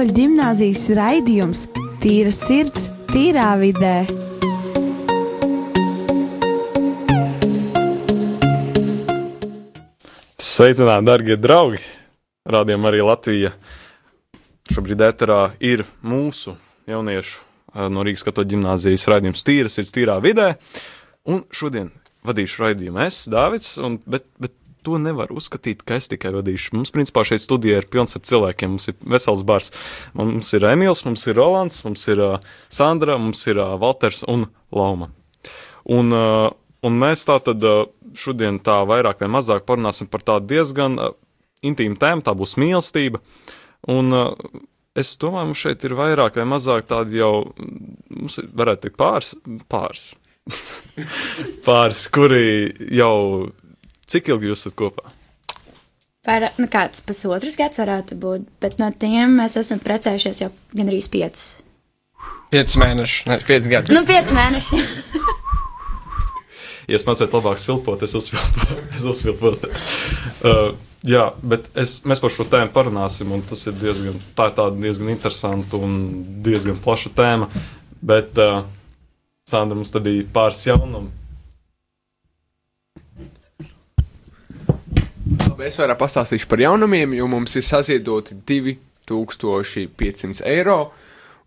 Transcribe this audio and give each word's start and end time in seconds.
Katoļu 0.00 0.14
ģimnāzijas 0.16 0.82
raidījums 0.96 1.58
Tīra 2.00 2.30
sirds, 2.32 2.86
tīrā 3.10 3.50
vidē. 3.60 4.06
Sveicināti, 10.40 11.04
darbie 11.04 11.36
draugi! 11.36 11.82
Rādījumā 12.48 12.88
arī 12.88 13.04
Latvija. 13.04 13.52
Šobrīd 14.72 15.04
ēterā 15.04 15.42
ir 15.60 15.84
mūsu 16.00 16.56
jauniešu 16.88 17.36
eh, 17.36 17.92
no 17.92 18.00
Rīgas 18.08 18.24
katoļu 18.24 18.54
ģimnāzijas 18.54 19.04
raidījums 19.12 19.44
Tīras 19.44 19.76
ir 19.84 19.92
tīrā 19.98 20.16
vidē. 20.24 20.54
Un 21.28 21.44
šodien 21.52 21.92
vadīšu 22.24 22.64
raidījumu 22.64 23.04
es, 23.04 23.26
Dāvids, 23.28 23.74
un, 23.84 24.00
bet, 24.08 24.24
bet 24.40 24.56
to 24.90 24.98
nevar 25.02 25.30
uzskatīt, 25.34 25.84
ka 25.86 25.98
es 26.00 26.10
tikai 26.10 26.32
vadīšu. 26.34 26.74
Mums, 26.78 26.90
principā, 26.94 27.22
šeit 27.26 27.44
studijā 27.44 27.80
ir 27.80 27.88
pilns 27.90 28.16
ar 28.18 28.24
cilvēkiem. 28.26 28.74
Mums 28.74 28.90
ir 28.90 28.98
vesels 29.14 29.44
bars. 29.46 29.70
Mums 30.18 30.50
ir 30.56 30.66
Emīls, 30.70 31.04
mums 31.06 31.26
ir 31.30 31.38
Rolands, 31.38 31.82
mums 31.86 32.06
ir 32.10 32.22
uh, 32.24 32.56
Sandra, 32.72 33.18
mums 33.20 33.42
ir 33.50 33.60
uh, 33.60 33.76
Valters 33.80 34.24
un 34.30 34.48
Lauma. 34.74 35.10
Un, 35.90 36.10
uh, 36.14 36.50
un 36.86 36.98
mēs 37.00 37.24
tā 37.28 37.38
tad 37.44 37.64
uh, 37.66 37.84
šodien 38.18 38.60
tā 38.64 38.80
vairāk 38.88 39.22
vai 39.22 39.30
mazāk 39.38 39.66
parunāsim 39.68 40.10
par 40.10 40.24
tādu 40.26 40.50
diezgan 40.54 40.98
uh, 40.98 41.14
intīmu 41.66 41.98
tēmu, 42.00 42.26
tā 42.26 42.34
būs 42.36 42.56
mīlestība. 42.60 43.22
Un 43.90 44.16
uh, 44.16 44.32
es 44.98 45.14
domāju, 45.22 45.52
mums 45.52 45.62
šeit 45.62 45.86
ir 45.86 45.96
vairāk 45.98 46.40
vai 46.40 46.48
mazāk 46.56 46.90
tādi 46.90 47.20
jau, 47.22 47.52
mums 48.10 48.40
ir, 48.42 48.50
varētu 48.58 48.88
teikt, 48.88 48.98
pāris, 49.00 49.34
pāris. 49.70 50.10
pāris, 51.68 52.06
kuri 52.10 52.44
jau 52.96 53.50
Cik 54.10 54.32
ilgi 54.32 54.50
jūs 54.50 54.64
esat 54.64 54.74
kopā? 54.78 55.12
Par, 56.26 56.48
nu, 56.58 56.66
kāds 56.70 57.02
pusotrs 57.06 57.56
gads 57.56 57.78
varētu 57.80 58.16
būt, 58.20 58.48
bet 58.60 58.74
no 58.80 58.90
tiem 58.90 59.36
mēs 59.38 59.54
esam 59.60 59.78
precējušies 59.82 60.42
jau 60.42 60.48
gandrīz 60.74 61.06
piecus. 61.12 61.44
Piecus 62.50 62.74
mēnešus, 62.82 63.28
ne 63.30 63.38
pieci 63.46 63.70
gadi. 63.70 63.94
Nu, 63.94 64.02
pieci 64.08 64.34
mēneši. 64.34 64.80
ja 66.90 66.98
es 66.98 67.06
mācītu 67.06 67.38
labāk 67.38 67.62
svilpot, 67.62 68.02
es 68.02 68.16
uzsvilpotu. 68.18 68.80
es 68.98 69.06
uzsvilpotu. 69.12 69.70
uh, 69.70 70.74
jā, 71.06 71.28
bet 71.54 71.70
es, 71.78 72.00
mēs 72.10 72.20
par 72.24 72.34
šo 72.34 72.48
tēmu 72.50 72.74
parunāsim, 72.74 73.30
un 73.36 73.46
tas 73.46 73.62
ir 73.70 73.78
diezgan, 73.78 74.18
tā 74.34 74.50
ir 74.50 74.58
tāda 74.58 74.74
diezgan 74.74 75.14
interesanta 75.14 75.78
un 75.78 75.96
diezgan 76.42 76.82
plaša 76.82 77.14
tēma. 77.14 77.48
Bet, 78.02 78.34
uh, 78.42 78.66
Sandra, 79.48 79.78
mums 79.78 79.94
te 79.94 80.02
bija 80.02 80.26
pāris 80.34 80.66
jaunumi 80.66 81.14
Labi, 85.60 85.68
es 85.68 85.76
vairāk 85.76 85.98
pastāstīšu 86.00 86.46
par 86.48 86.56
jaunumiem, 86.62 87.12
jo 87.18 87.26
mums 87.28 87.52
ir 87.60 87.64
saziedoti 87.68 88.32
2500 88.48 90.40
eiro 90.48 90.88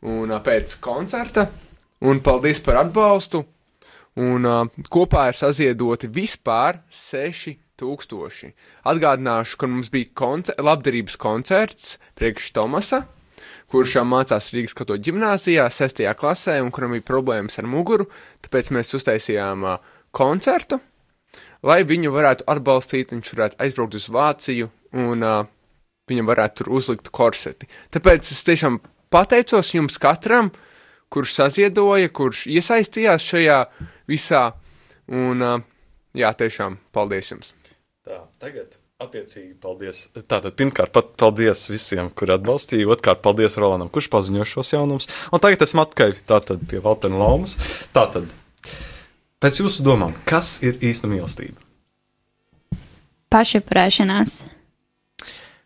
un, 0.05 0.29
pēc 0.45 0.75
koncerta. 0.85 1.47
Un 2.05 2.21
paldies 2.21 2.61
par 2.61 2.77
atbalstu! 2.83 3.41
Un 4.21 4.45
kopā 4.93 5.23
ir 5.31 5.39
saziedoti 5.39 6.11
vispār 6.13 6.77
6000. 6.93 8.53
Atgādināšu, 8.93 9.57
ka 9.57 9.65
mums 9.73 9.89
bija 9.89 10.13
koncer 10.13 10.61
labdarības 10.61 11.17
koncerts 11.17 11.97
priekš 12.13 12.53
Tomasa, 12.53 13.09
kurš 13.73 13.97
mācās 14.05 14.53
Rīgas 14.53 14.77
katoļu 14.77 15.09
ģimnāzijā, 15.09 15.65
6. 15.73 16.05
klasē, 16.21 16.61
un 16.61 16.69
kuram 16.69 16.93
bija 16.93 17.09
problēmas 17.09 17.57
ar 17.57 17.65
muguru. 17.65 18.05
Tāpēc 18.45 18.69
mēs 18.77 18.93
uztaisījām 18.93 19.65
koncertu 20.13 20.77
lai 21.65 21.81
viņu 21.87 22.11
varētu 22.13 22.47
atbalstīt, 22.51 23.13
viņš 23.13 23.33
varētu 23.35 23.59
aizbraukt 23.63 23.97
uz 23.99 24.09
Vāciju 24.11 24.69
un 25.03 25.25
uh, 25.25 25.45
viņam 26.11 26.29
varētu 26.29 26.61
tur 26.61 26.73
uzlikt 26.79 27.09
korseti. 27.15 27.69
Tāpēc 27.93 28.31
es 28.35 28.43
tiešām 28.47 28.81
pateicos 29.13 29.73
jums 29.75 29.99
katram, 30.01 30.51
kurš 31.13 31.37
saziedoja, 31.39 32.11
kurš 32.13 32.45
iesaistījās 32.51 33.25
šajā 33.31 33.59
visā, 34.09 34.45
un 35.11 35.43
uh, 35.43 35.59
jā, 36.17 36.31
tiešām 36.37 36.79
paldies 36.95 37.33
jums. 37.35 37.53
Tā, 38.03 38.23
tagad. 38.41 38.79
Attiecīgi, 39.03 39.55
paldies. 39.59 40.05
Tātad, 40.15 40.53
pirmkārt, 40.55 40.93
pat 40.95 41.09
paldies 41.19 41.65
visiem, 41.67 42.07
kuri 42.15 42.37
atbalstīja. 42.37 42.87
Otrkārt, 42.93 43.19
paldies 43.25 43.57
Rolandam, 43.59 43.89
kurš 43.91 44.07
paziņoja 44.13 44.47
šos 44.47 44.69
jaunumus. 44.75 45.09
Un 45.33 45.41
tagad 45.43 45.65
esmu 45.65 45.83
atpakaļ 45.83 46.61
pie 46.71 46.79
Valtera 46.85 47.19
Laumas. 47.19 47.57
Tātad, 47.95 48.29
Pēc 49.43 49.57
jūsu 49.59 49.83
domām, 49.83 50.13
kas 50.23 50.61
ir 50.63 50.77
īsta 50.79 51.09
mīlestība? 51.11 51.59
Pašaprēšanās. 53.33 54.37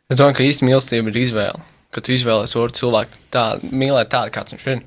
Es 0.10 0.18
domāju, 0.18 0.38
ka 0.40 0.48
īsta 0.48 0.66
mīlestība 0.66 1.14
ir 1.14 1.20
izvēle. 1.22 1.62
Kad 1.94 2.08
tu 2.08 2.16
izvēlēsies 2.16 2.58
otru 2.58 2.78
cilvēku, 2.80 3.22
tā 3.30 3.44
mīlēt 3.70 4.10
tādu, 4.16 4.34
kāds 4.34 4.56
viņš 4.56 4.66
ir. 4.74 4.82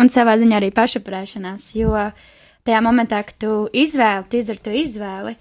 Un 0.00 0.08
savā 0.12 0.38
ziņā 0.40 0.62
arī 0.62 0.72
pašaprēšanās, 0.80 1.68
jo 1.76 1.92
tajā 2.64 2.80
momentā, 2.88 3.20
kad 3.28 3.36
tu 3.44 3.52
izvēli, 3.84 4.28
tu 4.32 4.40
izdari 4.40 4.64
to 4.64 4.76
izvēli, 4.80 5.36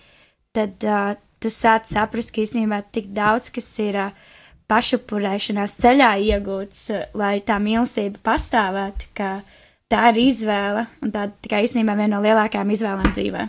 tad 0.55 0.83
uh, 0.83 1.15
tu 1.39 1.47
sāc 1.47 1.87
saprast, 1.87 2.35
ka 2.35 2.43
īstenībā 2.43 2.83
tik 2.91 3.13
daudz, 3.15 3.53
kas 3.55 3.71
ir 3.79 4.01
uh, 4.03 4.23
pašupurēšanās 4.67 5.79
ceļā 5.79 6.15
iegūts, 6.27 6.87
uh, 6.91 7.07
lai 7.15 7.37
tā 7.39 7.55
mīlestība 7.63 8.19
pastāvētu, 8.33 9.13
ka 9.15 9.37
uh, 9.39 9.61
tā 9.91 10.09
ir 10.11 10.21
izvēle, 10.25 10.87
un 11.03 11.13
tā 11.13 11.27
tikai 11.45 11.63
īstenībā 11.65 11.95
viena 11.97 12.17
no 12.17 12.23
lielākajām 12.25 12.73
izvēlēm 12.75 13.13
dzīvē. 13.13 13.45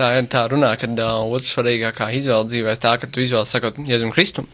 Tā 0.00 0.10
ir 0.16 0.28
tā 0.32 0.46
runā, 0.48 0.72
ka 0.80 0.88
uh, 0.88 1.32
otrs 1.36 1.52
svarīgākā 1.54 2.08
izvēle 2.16 2.48
dzīvē 2.48 2.74
ir 2.74 2.80
tā, 2.80 2.94
ka 3.00 3.08
tu 3.10 3.20
izvēli 3.20 3.48
sakot 3.48 3.80
Jēzum 3.84 4.12
Kristum, 4.14 4.46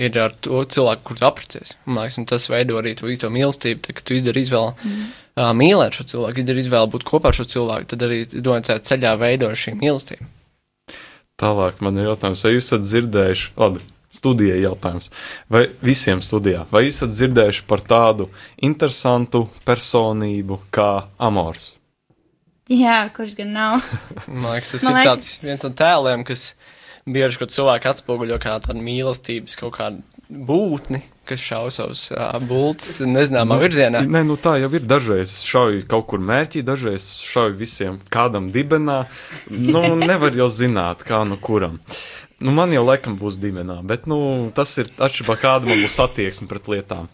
ir 0.00 0.16
ar 0.20 0.32
to 0.44 0.62
cilvēku, 0.64 1.04
kurš 1.10 1.24
apprecēs. 1.28 1.74
Man 1.84 2.06
liekas, 2.06 2.18
tas 2.30 2.48
veido 2.52 2.78
arī 2.80 2.94
to 2.96 3.10
īsto 3.12 3.28
mīlestību, 3.32 3.82
tad, 3.84 3.98
kad 3.98 4.08
tu 4.08 4.16
izdari 4.16 4.44
izvēli 4.46 4.72
mm. 4.72 5.10
uh, 5.36 5.50
mīlēt 5.56 5.98
šo 5.98 6.08
cilvēku, 6.14 6.42
izdari 6.42 6.64
izvēli 6.64 6.92
būt 6.94 7.04
kopā 7.12 7.32
ar 7.32 7.36
šo 7.36 7.48
cilvēku, 7.52 7.90
tad 7.92 8.06
arī 8.08 8.22
domāju, 8.32 8.80
ceļā 8.88 9.12
veido 9.20 9.52
šī 9.52 9.76
mīlestība. 9.82 10.30
Tālāk 11.36 11.82
man 11.84 12.00
ir 12.00 12.08
jautājums, 12.08 12.46
vai 12.46 12.54
jūs 12.54 12.64
esat 12.64 12.86
dzirdējuši, 12.86 13.50
labi, 13.60 13.84
studijai 14.16 14.62
jautājums. 14.64 15.10
Vai 15.52 15.66
visiem 15.84 16.22
studijā, 16.24 16.64
vai 16.72 16.86
esat 16.90 17.14
dzirdējuši 17.14 17.66
par 17.68 17.84
tādu 17.86 18.30
interesantu 18.56 19.46
personību 19.68 20.62
kā 20.74 20.90
Amors? 21.22 21.74
Jā, 22.72 23.04
kurš 23.14 23.36
gan 23.38 23.52
nav? 23.54 23.84
Man 24.26 24.56
liekas, 24.56 24.74
tas 24.74 24.86
Man 24.88 24.96
ir 24.96 25.04
liekas... 25.04 25.12
tāds 25.12 25.44
viens 25.44 25.62
no 25.62 25.70
tēliem, 25.78 26.26
kas 26.26 26.48
bieži, 27.06 27.38
kad 27.38 27.54
cilvēki 27.54 27.92
atspoguļo 27.92 28.40
kā 28.42 28.56
tādu 28.64 28.82
mīlestības 28.82 29.54
kaut 29.60 29.76
kādu 29.78 30.02
būtni, 30.26 31.04
kas 31.26 31.42
šauj 31.42 31.70
savus 31.74 32.02
uh, 32.10 32.34
bultus 32.42 32.98
nezināmā 33.06 33.54
nu, 33.54 33.62
virzienā. 33.62 34.02
Nē, 34.10 34.24
nu 34.26 34.34
tā 34.40 34.56
jau 34.58 34.70
ir. 34.74 34.82
Dažreiz 34.86 35.36
šauj 35.46 35.84
kaut 35.90 36.08
kur 36.10 36.22
mērķī, 36.22 36.64
dažreiz 36.66 37.06
šauj 37.22 37.54
visiem 37.58 38.00
kādam 38.10 38.50
dibenā. 38.54 39.04
Nu, 39.50 39.82
nevar 40.02 40.34
jau 40.34 40.48
zināt, 40.50 41.06
kā 41.06 41.22
nu 41.28 41.38
kuram. 41.38 41.78
Nu, 42.36 42.52
man 42.52 42.72
jau 42.74 42.82
laikam 42.84 43.14
būs 43.16 43.38
dimenā, 43.40 43.78
bet 43.88 44.04
nu, 44.10 44.18
tas 44.56 44.74
ir 44.76 44.90
atšķirībā, 44.92 45.38
kāda 45.40 45.70
man 45.70 45.78
būs 45.80 45.96
attieksme 46.04 46.48
pret 46.50 46.66
lietām. 46.68 47.06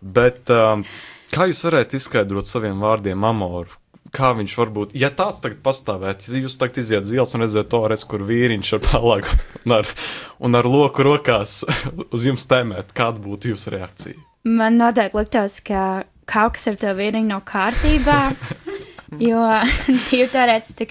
Bet 0.00 0.48
um, 0.52 0.84
kā 1.32 1.48
jūs 1.50 1.60
varētu 1.66 1.98
izskaidrot 1.98 2.48
saviem 2.48 2.80
vārdiem 2.80 3.26
amoru? 3.28 3.76
Kā 4.16 4.30
viņš 4.38 4.54
var 4.56 4.72
būt, 4.72 4.94
ja 4.96 5.10
tāds 5.12 5.42
tagad 5.44 5.60
pastāvētu, 5.66 6.30
ja 6.32 6.40
jūs 6.46 6.56
tagad 6.56 6.80
iziet 6.80 7.04
uz 7.04 7.12
ielas 7.12 7.36
un 7.36 7.44
redzat 7.44 7.68
to 7.68 7.82
redz, 7.90 8.06
kur 8.08 8.24
vīriņš 8.24 8.72
ar 8.78 8.82
palāgu 8.86 9.36
un 9.66 9.76
ar, 9.76 9.92
un 10.40 10.56
ar 10.56 10.70
loku 10.72 11.04
rokās 11.04 11.58
uz 12.14 12.24
jums 12.24 12.48
tēmēt, 12.48 12.96
kāda 12.96 13.20
būtu 13.20 13.52
jūsu 13.52 13.74
reakcija? 13.76 14.24
Man 14.48 14.80
noteikti 14.80 15.20
liktos, 15.20 15.60
ka 15.66 16.06
kaut 16.24 16.56
kas 16.56 16.70
ar 16.72 16.80
to 16.80 16.96
vīriņu 16.96 17.34
nav 17.34 17.44
kārtībā. 17.50 18.20
Jo 19.28 19.42
tīri 20.08 20.28
teorētiski 20.32 20.86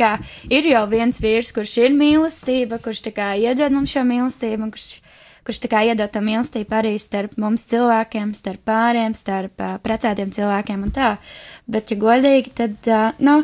ir 0.53 0.69
jau 0.69 0.85
viens 0.91 1.19
vīrs, 1.21 1.51
kurš 1.55 1.77
ir 1.83 1.97
mīlestība, 1.97 2.79
kurš 2.83 3.03
iedod 3.11 3.75
mums 3.75 3.91
šo 3.91 4.05
mīlestību, 4.07 4.69
kurš, 4.71 4.87
kurš 5.45 5.61
iedod 5.83 6.11
to 6.11 6.23
mīlestību 6.23 6.79
arī 6.79 6.95
starp 7.01 7.35
mums 7.41 7.67
cilvēkiem, 7.71 8.33
starp 8.33 8.63
pāriem, 8.65 9.15
starp 9.17 9.59
uh, 9.59 9.77
precētiem 9.83 10.31
cilvēkiem 10.31 10.87
un 10.87 10.95
tā. 10.95 11.15
Bet, 11.67 11.91
ja 11.91 11.99
godīgi, 11.99 12.55
tad, 12.55 12.77
uh, 12.87 13.11
nu, 13.19 13.41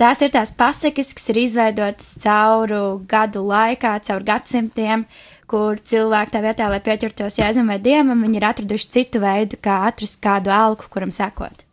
tās 0.00 0.22
ir 0.24 0.32
tās 0.32 0.54
pasakas, 0.56 1.12
kas 1.12 1.28
ir 1.34 1.42
izveidotas 1.44 2.14
cauru 2.22 3.02
gadu 3.08 3.44
laikā, 3.44 3.98
caur 4.08 4.24
gadsimtiem 4.24 5.04
kur 5.48 5.80
cilvēki 5.80 6.34
tā 6.34 6.42
vietā, 6.44 6.66
lai 6.68 6.80
pieķertos 6.84 7.38
jēzum 7.40 7.72
vai 7.72 7.78
dievam, 7.80 8.20
viņi 8.26 8.36
ir 8.36 8.50
atraduši 8.50 8.92
citu 8.98 9.22
veidu, 9.24 9.56
kā 9.64 9.80
atrast 9.88 10.20
kādu 10.20 10.52
alku, 10.52 10.90
kuram 10.92 11.12
sekot. 11.14 11.67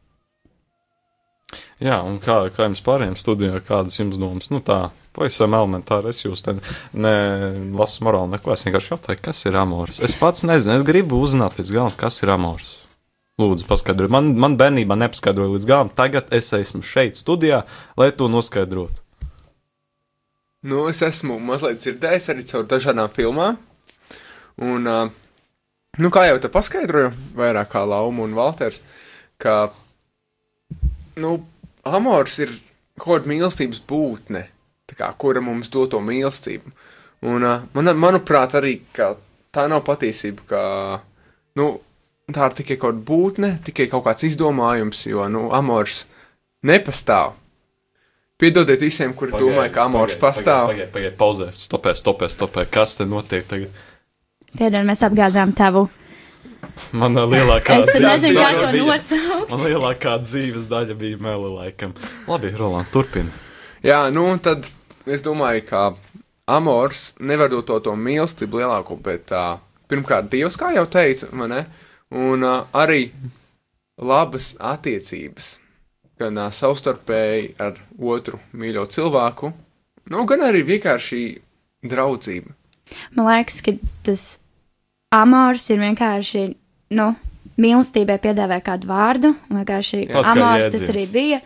Jā, 1.85 1.99
un 2.01 2.15
kā, 2.23 2.39
kā 2.55 2.65
jums 2.65 2.81
pārējiem 2.81 3.17
studijā, 3.19 3.59
kādas 3.61 3.99
jums 3.99 4.17
domas? 4.17 4.47
Nu 4.49 4.57
tā, 4.65 4.87
pavisam 5.13 5.53
elementāri, 5.53 6.09
es 6.09 6.23
jūs 6.23 6.41
nelasu 6.97 8.05
morāli 8.07 8.33
neko, 8.33 8.55
es 8.55 8.65
vienkārši 8.65 8.93
jautāju, 8.95 9.21
kas 9.27 9.43
ir 9.45 9.59
amors. 9.59 9.99
Es 10.01 10.15
pats 10.17 10.41
nezinu, 10.47 10.79
es 10.79 10.87
gribu 10.87 11.19
uzzināt 11.21 11.59
līdz 11.59 11.73
galam, 11.75 11.93
kas 11.99 12.17
ir 12.23 12.33
amors. 12.33 12.73
Lūdzu, 13.37 13.67
paskaidrojiet. 13.69 14.13
Man, 14.15 14.31
man 14.39 14.57
bērnībā 14.57 14.97
nepaskaidroja 14.97 15.53
līdz 15.57 15.69
galam, 15.69 15.93
tagad 15.93 16.33
es 16.33 16.49
esmu 16.55 16.81
šeit 16.87 17.19
studijā, 17.19 17.65
lai 17.99 18.09
to 18.15 18.31
noskaidrotu. 18.31 19.03
Nu, 20.65 20.87
es 20.89 21.03
esmu 21.05 21.37
mazliet 21.43 21.83
dzirdējis 21.83 22.31
arī 22.33 22.49
caur 22.49 22.65
dažādām 22.71 23.11
filmām, 23.13 23.59
un 24.57 24.87
nu, 24.89 26.09
kā 26.09 26.23
jau 26.31 26.39
te 26.41 26.49
paskaidroju, 26.49 27.11
vairāk 27.37 27.75
kā 27.75 27.83
Lauma 27.85 28.25
un 28.25 28.33
Valters, 28.33 28.81
ka, 29.37 29.67
nu, 31.21 31.37
amors 31.85 32.39
ir 32.43 32.53
kaut 32.99 33.21
kāda 33.21 33.31
mīlestības 33.31 33.81
būtne, 33.87 34.45
tā 34.89 34.97
kā, 34.99 35.09
kura 35.19 35.43
mums 35.43 35.71
dod 35.73 35.93
to 35.93 36.01
mīlestību. 36.03 36.73
Un, 37.25 37.43
uh, 37.43 37.63
man, 37.73 37.93
manuprāt, 37.99 38.57
arī 38.57 38.79
ka 38.95 39.13
tā 39.55 39.65
nav 39.71 39.85
patiesība, 39.87 40.45
ka, 40.49 40.61
nu, 41.59 41.71
tā 42.31 42.49
ir 42.49 42.59
tikai 42.59 42.77
kaut 42.77 42.93
kāda 42.93 43.07
būtne, 43.07 43.49
tikai 43.65 43.89
kaut 43.91 44.05
kāds 44.07 44.27
izdomājums, 44.27 45.05
jo, 45.07 45.25
nu, 45.31 45.47
amors 45.55 46.03
nepastāv. 46.65 47.35
Piedodiet 48.35 48.81
visiem, 48.83 49.13
kuri 49.15 49.31
Pagaid, 49.31 49.45
domāja, 49.47 49.71
ka 49.71 49.85
amors 49.87 50.17
pagaid, 50.17 50.23
pastāv. 50.25 50.71
Pagaid, 50.73 50.89
pagaid, 50.91 51.13
pauzē, 51.19 51.51
stopē, 51.55 51.93
stopē, 51.95 52.27
stopē. 52.27 52.65
Kas 52.67 52.97
te 52.99 53.07
notiek 53.07 53.45
tagad? 53.47 53.71
Piedod, 54.55 54.83
mēs 54.87 55.05
apgāzām 55.07 55.53
tavu. 55.55 55.85
Mana 56.95 57.23
lielākā 57.29 57.77
Es 57.79 57.91
pat 57.93 58.03
nezinu, 58.03 58.41
kā 58.41 58.49
daļa 58.57 58.71
to 58.73 58.83
nosaukt. 58.89 59.24
Man 59.51 59.61
lielākā 59.61 60.15
dzīves 60.23 60.65
daļa 60.71 60.95
bija 60.97 61.19
meli 61.21 61.51
laikam. 61.53 61.93
Labi, 62.25 62.49
Roland, 62.57 62.89
turpini. 62.93 63.29
Jā, 63.85 64.07
nu, 64.13 64.25
tad 64.41 64.65
es 65.05 65.21
domāju, 65.25 65.61
ka 65.69 65.81
amors 66.49 67.11
nevar 67.21 67.51
dot 67.53 67.67
to, 67.69 67.77
to 67.85 67.93
mīlestību 67.93 68.61
lielāko, 68.61 68.97
bet 69.01 69.33
uh, 69.35 69.59
pirmkārt, 69.91 70.31
Dievs, 70.31 70.57
kā 70.57 70.71
jau 70.73 70.87
teica, 70.89 71.29
vai 71.37 71.49
ne? 71.51 71.61
Un 72.15 72.45
uh, 72.45 72.65
arī 72.73 73.11
labas 74.01 74.55
attiecības, 74.57 75.51
gan 76.21 76.41
uh, 76.41 76.49
savstarpēji 76.49 77.53
ar 77.61 77.77
otru 78.01 78.41
mīļo 78.57 78.87
cilvēku, 78.97 79.51
nu, 80.09 80.25
gan 80.29 80.47
arī 80.49 80.65
vienkārši 80.65 81.21
draudzība. 81.85 82.55
Man 83.13 83.29
liekas, 83.29 83.61
ka 83.65 83.77
tas 84.05 84.25
amors 85.13 85.69
ir 85.73 85.81
vienkārši, 85.85 86.47
nu, 86.97 87.11
mīlestībai 87.61 88.17
piedāvā 88.23 88.59
kādu 88.65 88.89
vārdu, 88.89 89.35
un 89.49 89.61
vienkārši 89.61 90.05
amors 90.23 90.69
tas 90.73 90.91
arī 90.91 91.07
bija. 91.11 91.41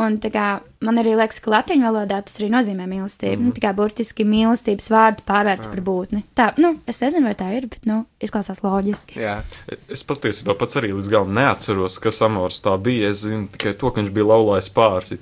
Un 0.00 0.20
kā 0.22 0.60
man 0.86 1.00
arī 1.02 1.16
liekas, 1.18 1.40
ka 1.42 1.50
latviešu 1.50 1.82
valodā 1.82 2.20
tas 2.22 2.38
arī 2.38 2.46
nozīmē 2.52 2.86
mīlestību. 2.86 3.34
Mm 3.34 3.42
-hmm. 3.42 3.48
nu, 3.50 3.56
tā 3.56 3.60
kā 3.64 3.72
burtiski 3.74 4.24
mīlestības 4.24 4.86
vārdu 4.90 5.24
pārvērst 5.26 5.66
par 5.66 5.80
būtni. 5.88 6.22
Tā, 6.36 6.52
nu, 6.62 6.76
es 6.86 7.00
nezinu, 7.00 7.26
vai 7.26 7.34
tā 7.34 7.50
ir, 7.56 7.66
bet, 7.66 7.86
nu, 7.86 8.04
izklausās 8.20 8.62
loģiski. 8.62 9.18
Jā, 9.20 9.42
Es 9.88 10.04
patiesībā 10.06 10.54
pats 10.54 10.76
arī 10.76 10.92
līdz 10.94 11.10
galam 11.10 11.34
neatceros, 11.34 11.98
kas 11.98 12.22
amors 12.22 12.62
tā 12.62 12.78
bija. 12.78 13.10
Es 13.10 13.26
zinu 13.26 13.48
tikai 13.48 13.74
to, 13.74 13.90
ka 13.90 14.00
viņš 14.00 14.10
bija 14.10 14.26
laulājis 14.26 14.70
pāris. 14.70 15.12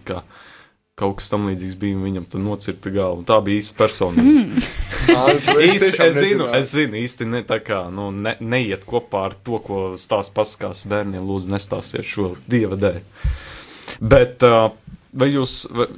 Kaut 0.99 1.21
kas 1.21 1.31
tam 1.31 1.47
līdzīgs 1.47 1.77
bija, 1.79 1.97
un 1.97 2.07
viņam 2.09 2.27
tur 2.31 2.43
nocirta 2.43 2.91
galva. 2.91 3.21
un 3.21 3.27
Tā 3.29 3.39
bija 3.45 3.63
īsta 3.65 3.85
personība. 3.85 4.47
Mm. 5.09 5.39
Īsti, 5.65 5.95
es 6.05 6.17
zinu, 6.19 6.47
es 6.53 6.73
zinu, 6.75 6.99
īsti 7.01 7.25
ne 7.31 7.39
tā 7.49 7.57
kā 7.65 7.79
nu, 7.89 8.11
ne, 8.13 8.35
neiet 8.45 8.83
kopā 8.85 9.23
ar 9.31 9.37
to, 9.47 9.57
ko 9.65 9.79
stāsta 9.97 10.35
pasakās 10.37 10.83
bērniem. 10.91 11.25
Lūdzu, 11.25 11.49
nestāstiet 11.55 12.05
šo 12.05 12.35
dieva 12.51 12.77
dēļ. 12.77 12.99
Bet 14.13 14.45
uh, 14.45 14.67
vai 15.17 15.31
jūs, 15.31 15.63
vai, 15.73 15.89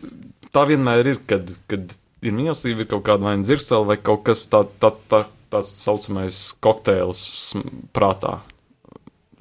tā 0.55 0.65
vienmēr 0.71 1.13
ir, 1.15 1.21
kad, 1.29 1.51
kad 1.71 1.97
ir 2.23 2.37
mīlestība, 2.37 2.85
ir 2.85 2.91
kaut 2.91 3.05
kāda 3.09 3.27
vai 3.27 3.37
nu 3.41 3.47
dzirsela, 3.47 3.89
vai 3.89 3.99
kaut 3.99 4.25
kas 4.29 4.47
tā, 4.53 4.63
tā, 4.83 4.93
tā, 5.11 5.25
tāds 5.53 5.73
saucamais 5.83 6.43
kokteils 6.63 7.25
prātā. 7.97 8.39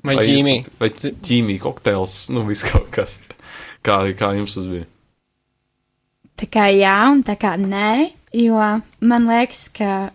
Vai 0.06 0.16
ķīmija? 0.22 0.78
Vai 0.80 0.90
ķīmija 0.96 1.64
kokteils, 1.64 2.22
nu 2.34 2.46
viss 2.48 2.68
kaut 2.68 2.90
kas. 2.94 3.20
Kā, 3.86 4.02
kā 4.18 4.34
jums 4.38 4.56
tas 4.58 4.68
bija? 4.70 4.88
Tā 6.40 6.48
kā 6.48 6.70
jā, 6.72 6.96
un 7.12 7.24
tā 7.28 7.36
kā 7.40 7.56
nē, 7.60 8.12
jo 8.40 8.60
man 9.04 9.28
liekas, 9.28 9.68
ka 9.76 10.10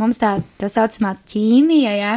mums 0.00 0.20
tā 0.20 0.36
tā 0.60 0.68
saucamā 0.68 1.14
ķīmija, 1.30 1.94
jā, 1.96 2.14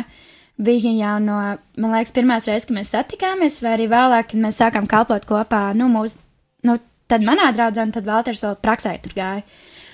bija 0.63 0.91
jau 0.97 1.17
no, 1.23 1.37
man 1.79 1.95
liekas, 1.95 2.13
pirmās 2.15 2.47
reizes, 2.49 2.67
kad 2.69 2.77
mēs 2.77 2.93
satikāmies, 2.93 3.61
vai 3.63 3.77
arī 3.77 3.87
vēlāk, 3.91 4.33
kad 4.33 4.43
mēs 4.43 4.59
sākām 4.59 4.87
kalpot 4.89 5.25
kopā, 5.29 5.69
nu, 5.77 5.87
mūs, 5.91 6.17
nu, 6.67 6.77
tad 7.11 7.25
manā 7.25 7.49
draudzē, 7.55 7.87
un 7.87 7.93
tad 7.95 8.07
Valters 8.07 8.43
vēl 8.43 8.57
praksē 8.63 8.97
tur 9.03 9.15
gāja. 9.17 9.43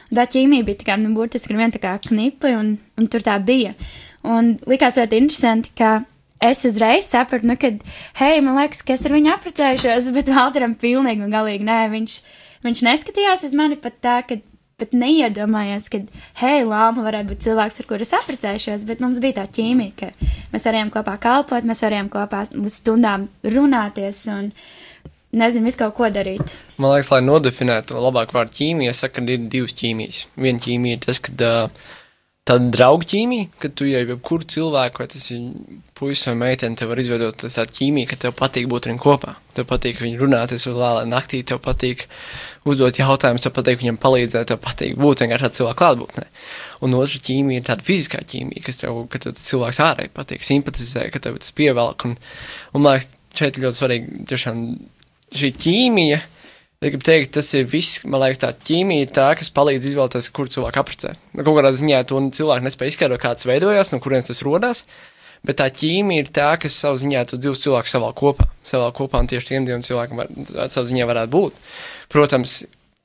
Un 0.10 0.18
tā 0.18 0.26
ķīmija 0.34 0.66
bija 0.66 0.82
tā 0.82 0.88
kā, 0.90 0.98
nu, 0.98 1.14
burtiski 1.14 1.58
vien 1.58 1.74
tā 1.74 1.82
kā 1.84 1.94
knipi, 2.08 2.56
un, 2.58 2.74
un 2.98 3.10
tur 3.12 3.22
tā 3.26 3.38
bija. 3.46 3.76
Un 4.26 4.56
likās 4.70 4.98
ļoti 5.00 5.22
interesanti, 5.22 5.74
ka 5.78 6.00
es 6.44 6.66
uzreiz 6.68 7.08
sapratu, 7.08 7.48
nu, 7.50 7.56
kad, 7.60 7.82
hei, 8.20 8.40
man 8.44 8.58
liekas, 8.58 8.82
ka 8.86 8.96
es 8.96 9.06
ar 9.06 9.16
viņu 9.16 9.34
apprecējušos, 9.36 10.12
bet 10.18 10.34
Valteram 10.34 10.76
pilnīgi 10.80 11.26
un 11.26 11.34
galīgi 11.34 11.68
nē, 11.68 11.82
viņš, 11.94 12.20
viņš 12.66 12.86
neskatījās 12.88 13.46
uz 13.48 13.58
mani 13.58 13.80
pat 13.80 14.00
tā, 14.04 14.20
ka 14.28 14.40
pat 14.80 14.96
neiedomājās, 14.96 15.90
ka, 15.92 16.02
hei, 16.40 16.64
Lāma 16.68 17.04
varētu 17.06 17.34
būt 17.34 17.46
cilvēks, 17.46 17.82
ar 17.82 17.88
kuru 17.90 18.06
es 18.06 18.16
apprecējušos, 18.16 18.86
bet 18.88 19.04
mums 19.04 19.20
bija 19.24 19.42
tā 19.42 19.48
ķīmija, 19.60 19.96
ka 20.00 20.30
mēs 20.54 20.68
varējām 20.70 20.92
kopā 20.94 21.18
kalpot, 21.22 21.68
mēs 21.68 21.84
varējām 21.84 22.12
kopā 22.14 22.46
uz 22.62 22.80
stundām 22.80 23.28
runāties 23.44 24.24
un, 24.32 24.54
nezinu, 25.36 25.68
visu 25.68 25.84
kaut 25.84 25.98
ko 26.00 26.10
darīt. 26.14 26.56
Man 26.80 26.96
liekas, 26.96 27.12
lai 27.14 27.22
nodefinētu 27.26 28.00
labāk 28.00 28.34
vārdu 28.36 28.56
ķīmija, 28.62 28.96
saka, 28.96 29.20
ka 29.20 29.36
ir 29.36 29.48
divas 29.52 29.76
ķīmijas. 29.80 30.24
Viena 30.40 30.64
ķīmija 30.64 31.00
ir 31.00 31.06
tas, 31.10 31.22
ka 31.28 31.36
uh, 31.36 31.90
tāda 32.50 32.72
draugu 32.74 33.06
ķīmija, 33.10 33.48
ka 33.62 33.70
tu 33.78 33.86
jau 33.86 34.02
jebkuru 34.02 34.48
cilvēku, 34.50 35.04
vai 35.04 35.08
tas 35.12 35.28
ir 35.34 35.44
puisis 35.98 36.30
vai 36.30 36.36
meitene, 36.40 36.78
tev 36.80 36.90
var 36.92 37.02
izveidot 37.02 37.44
tādu 37.46 37.76
ķīmiju, 37.76 38.10
ka 38.10 38.18
tev 38.24 38.34
patīk 38.40 38.70
būt 38.72 38.88
ar 38.88 38.94
viņiem 38.94 39.02
kopā. 39.04 39.36
Tev 39.58 39.68
patīk 39.70 40.00
viņu 40.02 40.22
runāties 40.24 40.66
uz 40.72 40.78
vēlā 40.80 41.04
naktī, 41.10 41.42
tev 41.46 41.62
patīk 41.66 42.06
uzdot 42.70 42.98
jautājumus, 43.02 43.46
tev 43.46 43.54
patīk 43.58 43.84
viņam 43.84 44.00
palīdzēt, 44.02 44.50
tev 44.50 44.62
patīk 44.64 44.98
būt 45.00 45.24
vienkārši 45.26 45.46
tādā 45.46 45.60
cilvēka 45.60 45.80
klātbūtnē. 45.84 46.26
Un 46.88 46.98
otra 46.98 47.22
ķīmija 47.30 47.62
ir 47.62 47.68
tāda 47.70 47.86
fiziskā 47.86 48.24
ķīmija, 48.34 48.66
kas 48.66 48.82
tev, 48.82 49.04
ka 49.12 49.22
tev 49.26 49.38
cilvēks 49.40 49.84
ārēji 49.86 50.14
patīk, 50.16 50.48
simpatizē, 50.48 51.06
ka 51.14 51.22
tev 51.26 51.38
tas 51.44 51.54
pievelk. 51.56 52.08
Un, 52.10 52.18
un 52.74 52.86
man 52.86 52.98
liekas, 52.98 53.12
šeit 53.38 53.62
ļoti 53.62 53.84
svarīgi 53.84 54.28
tiešām 54.32 54.66
šī 55.36 55.54
ķīmija. 55.66 56.22
Es 56.80 56.94
gribu 56.94 57.04
teikt, 57.04 57.34
tas 57.36 57.48
ir 57.60 57.66
viss, 57.68 58.06
man 58.08 58.22
liekas, 58.22 58.38
tā 58.40 58.54
ķīmija 58.56 59.10
tā, 59.12 59.26
kas 59.36 59.50
palīdz 59.52 59.90
izvēlēties, 59.90 60.30
kur 60.32 60.48
cilvēku 60.48 60.80
apprecē. 60.80 61.10
Nu, 61.34 61.44
kaut 61.44 61.58
kādā 61.58 61.74
ziņā 61.76 61.98
to 62.08 62.22
cilvēku 62.38 62.64
nespēja 62.64 62.94
izskaidrot, 62.94 63.20
kā 63.20 63.34
tas 63.36 63.48
veidojās, 63.50 63.92
no 63.92 64.00
kurienes 64.00 64.32
tas 64.32 64.40
rodās. 64.48 64.80
Bet 65.44 65.58
tā 65.60 65.68
ķīmija 65.76 66.24
ir 66.24 66.32
tā, 66.32 66.48
kas 66.64 66.78
savā 66.80 67.02
ziņā 67.02 67.26
tos 67.28 67.42
divus 67.44 67.60
cilvēkus 67.66 67.98
savā 67.98 68.14
kopā, 68.22 68.48
savā 68.64 68.88
kopā, 68.96 69.20
un 69.20 69.28
tieši 69.28 69.50
tiem 69.50 69.68
diviem 69.68 69.84
cilvēkiem 69.84 70.24
var, 70.24 70.32
savā 70.72 70.86
ziņā 70.94 71.10
varētu 71.12 71.34
būt. 71.36 71.60
Protams, 72.16 72.56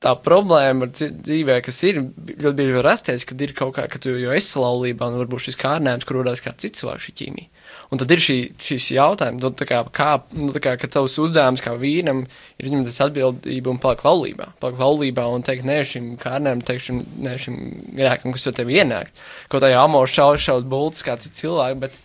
tā 0.03 0.11
problēma 0.21 0.89
dzīvē, 0.91 1.59
kas 1.65 1.81
ir 1.87 2.01
ļoti 2.03 2.55
bieži 2.59 2.77
var 2.77 2.87
rasties, 2.91 3.25
kad 3.27 3.41
ir 3.41 3.53
kaut 3.57 3.75
kā, 3.77 3.87
ka 3.91 4.01
tu 4.01 4.13
jau 4.19 4.33
esi 4.35 4.59
laulībā, 4.59 5.07
un 5.07 5.21
varbūt 5.23 5.47
šis 5.47 5.59
kārdinājums, 5.61 6.05
kur 6.07 6.19
rodās 6.19 6.43
kā 6.43 6.53
cits 6.59 6.81
cilvēks 6.81 7.07
šī 7.07 7.15
ķīmija. 7.21 7.51
Un 7.93 8.01
tad 8.01 8.11
ir 8.13 8.21
šī, 8.21 8.35
šīs 8.61 8.89
jautājums, 8.95 9.41
nu, 9.43 9.51
kā, 9.69 9.79
kā, 9.93 10.09
nu, 10.35 10.49
kā, 10.61 10.75
ka 10.81 10.89
tavs 10.91 11.15
uzdevums 11.21 11.63
kā 11.63 11.75
vīram 11.79 12.23
ir 12.25 12.67
viņam 12.67 12.85
tas 12.87 12.99
atbildība 13.05 13.71
un 13.71 13.79
palikt 13.81 14.05
laulībā. 14.07 14.49
Palikt 14.61 14.81
laulībā 14.81 15.25
un 15.31 15.45
teikt 15.45 15.67
nē 15.69 15.79
šim 15.87 16.11
kārnēm, 16.21 16.63
teikt 16.65 16.87
šim, 16.87 17.01
nē 17.25 17.35
šim 17.41 17.57
grēkam, 17.97 18.35
kas 18.35 18.47
jau 18.47 18.55
tev 18.57 18.71
ienāk. 18.73 19.11
Kaut 19.51 19.63
tā 19.63 19.71
jau 19.73 19.83
amors 19.85 20.13
šaus, 20.15 20.43
šaus 20.45 20.67
bults 20.69 21.05
kā 21.05 21.17
cits 21.21 21.43
cilvēks, 21.43 21.81
bet 21.81 21.97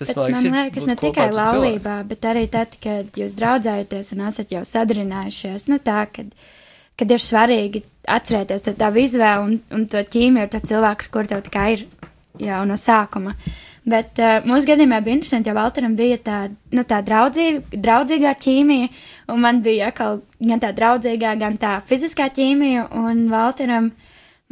tas, 0.00 0.10
Bet 0.10 0.16
man 0.16 0.28
liekas, 0.28 0.44
man 0.44 0.48
ir 0.48 0.58
liekas, 0.58 0.84
būt 0.84 0.92
ne 0.92 0.98
tikai 1.02 1.28
citu 1.28 1.38
cilvēku. 1.38 1.56
laulībā, 1.56 1.96
bet 2.12 2.28
arī 2.32 2.44
tad, 2.52 2.78
kad 2.82 3.20
jūs 3.20 3.36
draudzējaties 3.40 4.14
un 4.16 4.24
esat 4.30 4.54
jau 4.56 4.64
sadarinājušies. 4.72 5.68
Nu, 5.72 5.80
tā, 5.84 6.04
kad, 6.14 6.32
kad 6.98 7.14
ir 7.14 7.22
svarīgi 7.22 7.84
atcerēties 8.08 8.66
to 8.66 8.74
tavu 8.78 9.02
izvēli 9.04 9.44
un, 9.44 9.56
un 9.74 9.86
to 9.90 10.02
ķīmiju 10.02 10.50
to 10.52 10.60
cilvēku, 10.70 11.06
ar 11.06 11.14
kuru 11.14 11.32
tev 11.32 11.42
tikai 11.46 11.70
ir 11.76 11.86
jau 12.42 12.62
no 12.68 12.78
sākuma. 12.78 13.34
Bet 13.88 14.20
uh, 14.20 14.42
mūsu 14.44 14.68
gadījumā 14.68 14.98
bija 15.04 15.16
interesanti, 15.16 15.48
jo 15.48 15.56
Valteram 15.56 15.94
bija 15.96 16.18
tā, 16.20 16.38
nu, 16.76 16.84
tā 16.88 16.98
draudzīga, 17.04 17.78
draudzīgā 17.86 18.34
ķīmija, 18.42 18.88
un 19.32 19.40
man 19.44 19.62
bija 19.64 19.88
atkal 19.92 20.20
gan 20.42 20.60
tā 20.60 20.74
draudzīgā, 20.76 21.32
gan 21.40 21.56
tā 21.60 21.78
fiziskā 21.88 22.28
ķīmija. 22.36 22.88
Un 23.00 23.24
Valteram, 23.32 23.92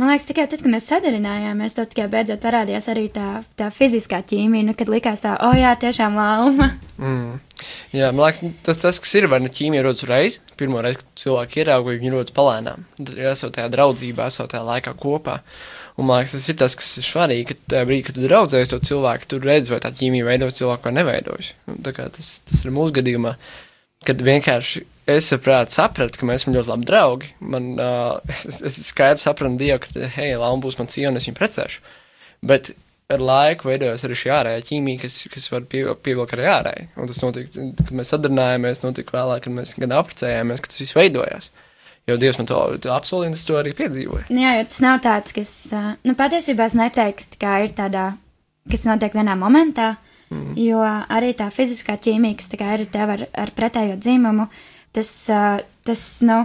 man 0.00 0.12
liekas, 0.12 0.28
tikai 0.30 0.46
tad, 0.48 0.62
kad 0.64 0.72
mēs 0.72 0.88
sadarinājāmies, 0.88 1.76
to 1.76 1.84
tikai 1.90 2.08
beidzot 2.14 2.40
parādījās 2.46 2.88
arī 2.92 3.10
tā, 3.12 3.42
tā 3.60 3.68
fiziskā 3.74 4.22
ķīmija, 4.24 4.70
nu, 4.70 4.76
kad 4.78 4.92
likās 4.92 5.26
tā, 5.26 5.36
o 5.44 5.52
jā, 5.58 5.74
tiešām 5.84 6.16
lauma. 6.16 6.72
Mm. 6.96 7.36
Jā, 7.94 8.10
man 8.12 8.26
liekas, 8.26 8.42
tas, 8.66 8.78
tas 8.82 8.98
kas 9.00 9.14
ir, 9.16 9.28
vai 9.32 9.38
ne 9.40 9.50
ķīmija 9.52 9.84
rodas 9.86 10.02
uzreiz, 10.04 10.38
pirmo 10.60 10.82
reizi, 10.84 11.00
kad 11.00 11.22
cilvēki 11.22 11.62
ierauga, 11.62 11.94
viņi 11.94 12.12
rodas 12.12 12.34
palēnām. 12.36 12.84
Tad 12.98 13.12
ir 13.14 13.30
esot 13.30 13.54
tajā 13.56 13.70
draudzībā, 13.72 14.26
esot 14.28 14.52
tajā 14.52 14.64
laikā 14.66 14.92
kopā. 15.00 15.38
Un 15.96 16.10
man 16.10 16.20
liekas, 16.20 16.34
tas 16.36 16.50
ir 16.52 16.58
tas, 16.60 16.76
kas 16.76 16.90
ir 17.00 17.06
svarīgi, 17.06 17.46
ka 17.48 17.72
tajā 17.72 17.86
brīdī, 17.88 18.08
kad 18.08 18.18
tu 18.18 18.26
draudzējies 18.26 18.72
to 18.74 18.80
cilvēku, 18.90 19.30
tu 19.30 19.40
redz, 19.40 19.72
vai 19.72 19.80
tā 19.84 19.92
ķīmija 19.96 20.28
veidojas 20.28 20.58
cilvēku 20.60 20.90
vai 20.90 20.94
neveidojas. 20.98 21.54
Tas, 21.86 22.34
tas 22.50 22.60
ir 22.60 22.76
mūsu 22.76 22.98
gadījumā, 22.98 23.32
kad 24.06 24.20
vienkārši 24.26 24.84
es 25.16 25.30
sapratu, 25.30 25.72
sapratu, 25.78 26.20
ka 26.20 26.28
mēs 26.28 26.42
esam 26.42 26.56
ļoti 26.56 26.72
labi 26.72 26.88
draugi. 26.90 27.30
Man, 27.40 27.70
uh, 27.80 28.18
es, 28.32 28.44
es, 28.60 28.80
skaidri 28.90 29.22
sapratu 29.22 29.56
Dievu, 29.62 29.80
ka, 29.86 30.10
hei, 30.18 30.34
Launa 30.36 30.60
būs 30.64 30.76
man 30.80 30.92
sieva 30.92 31.14
un 31.14 31.20
es 31.20 31.28
viņu 31.30 31.38
precēšu. 31.38 31.86
Bet 32.46 32.74
ar 33.12 33.22
laiku 33.22 33.70
veidojas 33.70 34.02
arī 34.06 34.16
šī 34.18 34.32
ārējā 34.34 34.64
ķīmija, 34.70 35.02
kas, 35.04 35.20
kas 35.32 35.46
var 35.52 35.66
pie, 35.70 35.84
pievilkt 36.02 36.34
arī 36.34 36.48
ārēji. 36.50 36.88
Un 36.98 37.10
tas 37.10 37.22
notika, 37.22 37.66
kad 37.78 37.92
mēs 37.94 38.10
sadarbojamies, 38.14 38.82
notika 38.82 39.18
vēlāk, 39.18 39.44
kad 39.46 39.56
mēs 39.60 39.76
gan 39.78 39.94
apprecējāmies, 40.00 40.62
ka 40.62 40.72
tas 40.72 40.82
viss 40.82 40.98
veidojās. 40.98 41.52
Jo 42.06 42.16
Dievs 42.22 42.38
man 42.38 42.46
to, 42.46 42.58
apsolīja, 42.94 43.32
un 43.32 43.38
es 43.38 43.46
to 43.46 43.56
arī 43.58 43.72
piedzīvoju. 43.74 44.28
Nu 44.30 44.42
Jā, 44.42 44.56
jo 44.60 44.66
tas 44.70 44.82
nav 44.84 45.00
tāds, 45.02 45.34
kas, 45.34 45.52
ā, 45.74 45.84
nu, 46.06 46.14
patiesībā 46.18 46.66
es 46.70 46.76
neteiktu, 46.78 47.38
ka 47.42 47.56
ir 47.64 47.72
tādā, 47.78 48.12
kas 48.70 48.86
notiek 48.86 49.14
vienā 49.18 49.34
momentā, 49.38 49.96
Mm. 50.30 50.56
Jo 50.58 50.80
arī 50.82 51.30
tā 51.38 51.46
fiziskā 51.54 51.94
ķīmija, 52.02 52.38
kas 52.40 52.50
kā 52.58 52.72
ir 52.74 52.88
tev 52.90 53.12
ar, 53.14 53.20
ar 53.30 53.52
pretējo 53.54 53.94
dzimumu, 54.00 54.48
tas, 54.96 55.10
uh, 55.30 55.60
tas, 55.86 56.02
nu, 56.26 56.40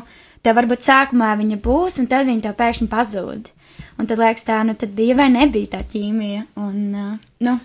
tev 0.46 0.60
varbūt 0.60 0.86
sākumā 0.86 1.32
viņa 1.39 1.58
būs, 1.65 1.98
un 2.03 2.10
tad 2.12 2.30
viņa 2.30 2.46
tev 2.46 2.58
pēkšņi 2.60 2.89
pazūd. 2.91 3.50
Un 4.00 4.08
tad 4.10 4.22
liekas, 4.22 4.46
tā, 4.48 4.62
nu, 4.66 4.75
tad 4.78 4.96
bija 4.98 5.18
vai 5.20 5.28
nebija 5.34 5.75
tā 5.75 5.82
ķīmija. 5.92 6.46
Un, 6.62 6.78
uh, 6.96 7.34
nu, 7.46 7.58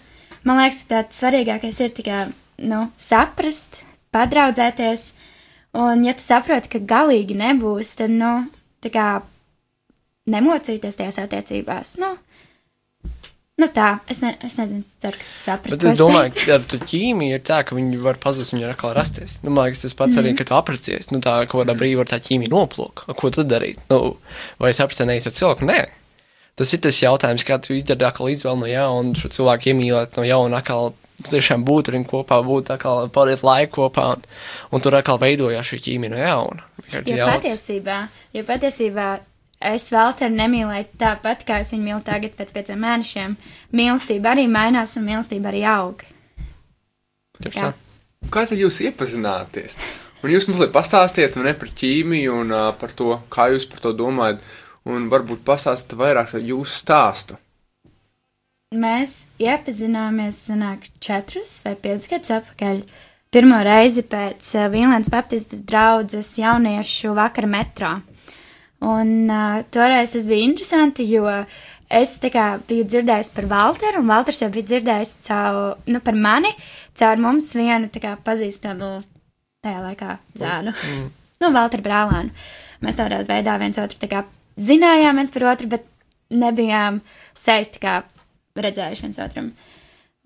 man 0.46 0.60
liekas, 0.60 0.82
ka 0.84 0.96
tāds 0.96 1.22
svarīgākais 1.22 1.80
ir 1.84 1.94
tikai, 1.96 2.24
nu, 2.68 2.82
saprast, 3.00 3.84
padraudzēties, 4.14 5.06
un 5.80 6.04
ja 6.06 6.16
tu 6.16 6.24
saproti, 6.24 6.72
ka 6.76 6.82
galīgi 6.94 7.36
nebūs, 7.38 7.96
tad, 8.00 8.12
nu, 8.16 8.34
tā 8.84 8.92
kā 8.92 9.06
nemocīties 10.32 10.98
tajās 10.98 11.20
attiecībās, 11.22 11.96
nu, 12.02 12.14
Nu 13.56 13.66
tā, 13.72 13.86
es, 14.12 14.18
ne, 14.20 14.34
es 14.44 14.58
nezinu, 14.60 14.82
ceru, 15.00 15.16
ka 15.16 15.24
sapratu. 15.24 15.76
Bet 15.78 15.84
es 15.88 15.98
domāju, 15.98 16.32
ka 16.36 16.58
ar 16.58 16.64
to 16.68 16.76
ķīmiju 16.76 17.38
ir 17.38 17.44
tā, 17.46 17.62
ka 17.64 17.76
viņi 17.78 18.00
var 18.04 18.18
pazust, 18.20 18.52
viņi 18.52 18.66
var 18.66 18.74
atkal 18.74 18.92
rasties. 18.98 19.38
Nu, 19.42 19.48
man 19.56 19.70
liekas, 19.70 19.80
tas 19.86 19.94
pats 19.96 20.12
mm 20.12 20.18
-hmm. 20.18 20.24
arī, 20.24 20.28
Mhm. 20.32 20.36
ka 20.36 20.44
tu 20.44 20.54
aprecies. 20.54 21.10
Nu, 21.10 21.18
tā, 21.24 21.46
ko 21.48 21.62
kādā 21.64 21.72
brīdī 21.78 21.96
var 21.96 22.04
tā 22.06 22.18
ķīmija 22.20 22.50
noplūkt. 22.52 23.06
Ko 23.16 23.30
tad 23.30 23.48
darīt? 23.48 23.78
Nu, 23.88 24.16
vai 24.58 24.70
es 24.70 24.80
apcenēju 24.80 25.22
to 25.24 25.30
cilvēku? 25.30 25.64
Nē. 25.64 25.86
Tas 26.54 26.72
ir 26.72 26.80
tas 26.80 27.00
jautājums, 27.02 27.44
kā 27.44 27.58
tu 27.60 27.72
izdari 27.74 28.04
atkal 28.04 28.28
izvēli 28.28 28.58
no 28.60 28.66
jauna, 28.66 29.14
šo 29.14 29.28
cilvēku 29.28 29.72
iemīlēt 29.72 30.16
no 30.16 30.22
jauna, 30.22 30.56
atkal 30.56 30.92
tiešām 31.22 31.64
būt 31.64 31.88
ar 31.88 31.94
viņu 31.94 32.06
kopā, 32.06 32.42
būt 32.44 32.70
atkal 32.70 33.08
pavadīt 33.08 33.42
laiku 33.42 33.72
kopā, 33.88 34.04
un, 34.16 34.22
un 34.72 34.80
tur 34.80 34.94
atkal 34.94 35.18
veidojās 35.18 35.64
šī 35.64 35.78
ķīmija 35.86 36.10
no 36.10 36.16
jauna. 36.16 36.62
Jo 36.92 37.16
jauns. 37.16 37.32
patiesībā, 37.44 38.08
jo 38.34 38.42
patiesībā 38.44 39.18
es 39.60 39.88
Valteru 39.92 40.34
nemīlēju 40.36 40.98
tāpat, 41.00 41.44
kā 41.48 41.60
es 41.62 41.72
viņu 41.74 41.84
mīlu 41.84 42.02
tagad 42.06 42.36
pēc 42.38 42.52
pieciem 42.56 42.82
mēnešiem. 42.84 43.36
Mīlestība 43.76 44.34
arī 44.34 44.46
mainās 44.50 44.96
un 44.98 45.06
mīlestība 45.08 45.52
arī 45.52 45.64
aug. 45.70 46.04
Tieši 47.40 47.62
tā. 47.62 47.72
Kā 48.32 48.44
tad 48.48 48.58
jūs 48.58 48.80
iepazināties? 48.88 49.78
Un 50.24 50.32
jūs 50.32 50.48
mazliet 50.50 50.72
pastāstiet 50.74 51.36
ne 51.38 51.52
par 51.54 51.70
ķīmiju 51.78 52.38
un 52.42 52.54
uh, 52.54 52.70
par 52.80 52.94
to, 52.96 53.18
kā 53.30 53.50
jūs 53.52 53.68
par 53.70 53.82
to 53.84 53.92
domājat, 53.96 54.40
un 54.88 55.10
varbūt 55.12 55.44
pastāstiet 55.46 55.98
vairāk 56.00 56.32
par 56.32 56.42
jūsu 56.42 56.80
stāstu. 56.80 57.36
Mēs 58.74 59.28
iepazināmies, 59.38 60.40
sanāk, 60.48 60.88
četrus 60.98 61.60
vai 61.62 61.76
piecus 61.78 62.08
gadus 62.10 62.32
atpakaļ. 62.40 62.80
Pirmo 63.30 63.60
reizi 63.62 64.02
pēc 64.06 64.48
Vīlēnas 64.72 65.10
Baptistu 65.12 65.60
draudzes 65.62 66.32
jauniešu 66.40 67.14
vakara 67.14 67.50
metrā. 67.50 67.92
Un 68.84 69.30
uh, 69.32 69.62
toreiz 69.72 70.12
tas 70.12 70.26
bija 70.28 70.44
interesanti, 70.44 71.06
jo 71.08 71.24
es 71.88 72.16
kā 72.32 72.46
biju 72.68 72.84
dzirdējis 72.84 73.32
par 73.36 73.46
Walteru, 73.50 74.02
un 74.02 74.10
Walters 74.10 74.42
jau 74.42 74.50
bija 74.52 74.68
dzirdējis 74.72 75.14
caur, 75.28 75.76
nu, 75.88 76.00
par 76.04 76.18
mani, 76.18 76.52
caur 76.98 77.20
mums 77.22 77.48
vienu 77.56 77.88
kā 77.92 78.16
pazīstamu 78.26 78.98
tajā 79.64 79.82
laikā 79.84 80.18
zēnu. 80.36 80.74
Mm. 80.74 81.06
nu, 81.42 81.52
Walteru 81.56 81.86
brālēnu. 81.86 82.48
Mēs 82.84 82.98
tādā 82.98 83.22
veidā 83.24 83.56
viens 83.62 83.78
otru 83.80 84.10
kā 84.10 84.26
zinājām 84.60 85.22
viens 85.22 85.32
par 85.32 85.48
otru, 85.54 85.70
bet 85.72 85.86
nebijām 86.28 87.00
tā 87.36 87.80
kā 87.80 87.96
redzējuši 88.56 89.06
viens 89.06 89.22
otram. 89.22 89.50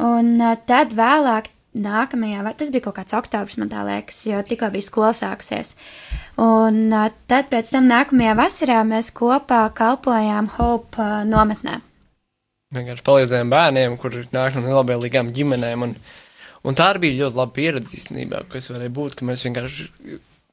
Un 0.01 0.37
uh, 0.41 0.57
tad 0.67 0.95
vēlāk, 0.97 1.51
nākamajā, 1.77 2.43
vai 2.45 2.53
tas 2.59 2.71
bija 2.75 2.87
kaut 2.89 2.97
kāds 2.99 3.15
oktobris, 3.17 3.59
man 3.61 3.71
tā 3.71 3.83
liekas, 3.87 4.19
jo 4.27 4.41
tikko 4.47 4.71
bija 4.75 4.87
skola 4.87 5.13
sākusies. 5.17 5.77
Un 6.41 6.91
tad 7.31 7.51
pēc 7.53 7.71
tam 7.75 7.87
nākamajā 7.91 8.35
vasarā 8.39 8.81
mēs 8.89 9.13
kopā 9.15 9.63
kalpojām 9.77 10.51
Hope 10.57 11.11
nometnē. 11.29 11.81
vienkārši 12.75 13.07
palīdzējām 13.07 13.51
bērniem, 13.51 13.97
kur 13.99 14.15
nāk 14.35 14.57
no 14.57 14.65
nelabvēlīgām 14.67 15.33
ģimenēm. 15.35 15.87
Un, 15.87 15.95
un 16.63 16.79
tā 16.79 16.91
arī 16.91 17.07
bija 17.07 17.25
ļoti 17.25 17.41
laba 17.41 17.55
pieredze 17.55 17.97
īstenībā, 17.99 18.45
kas 18.51 18.71
varēja 18.71 18.95
būt, 18.95 19.19
ka 19.19 19.27
mēs 19.27 19.47
vienkārši, 19.47 19.89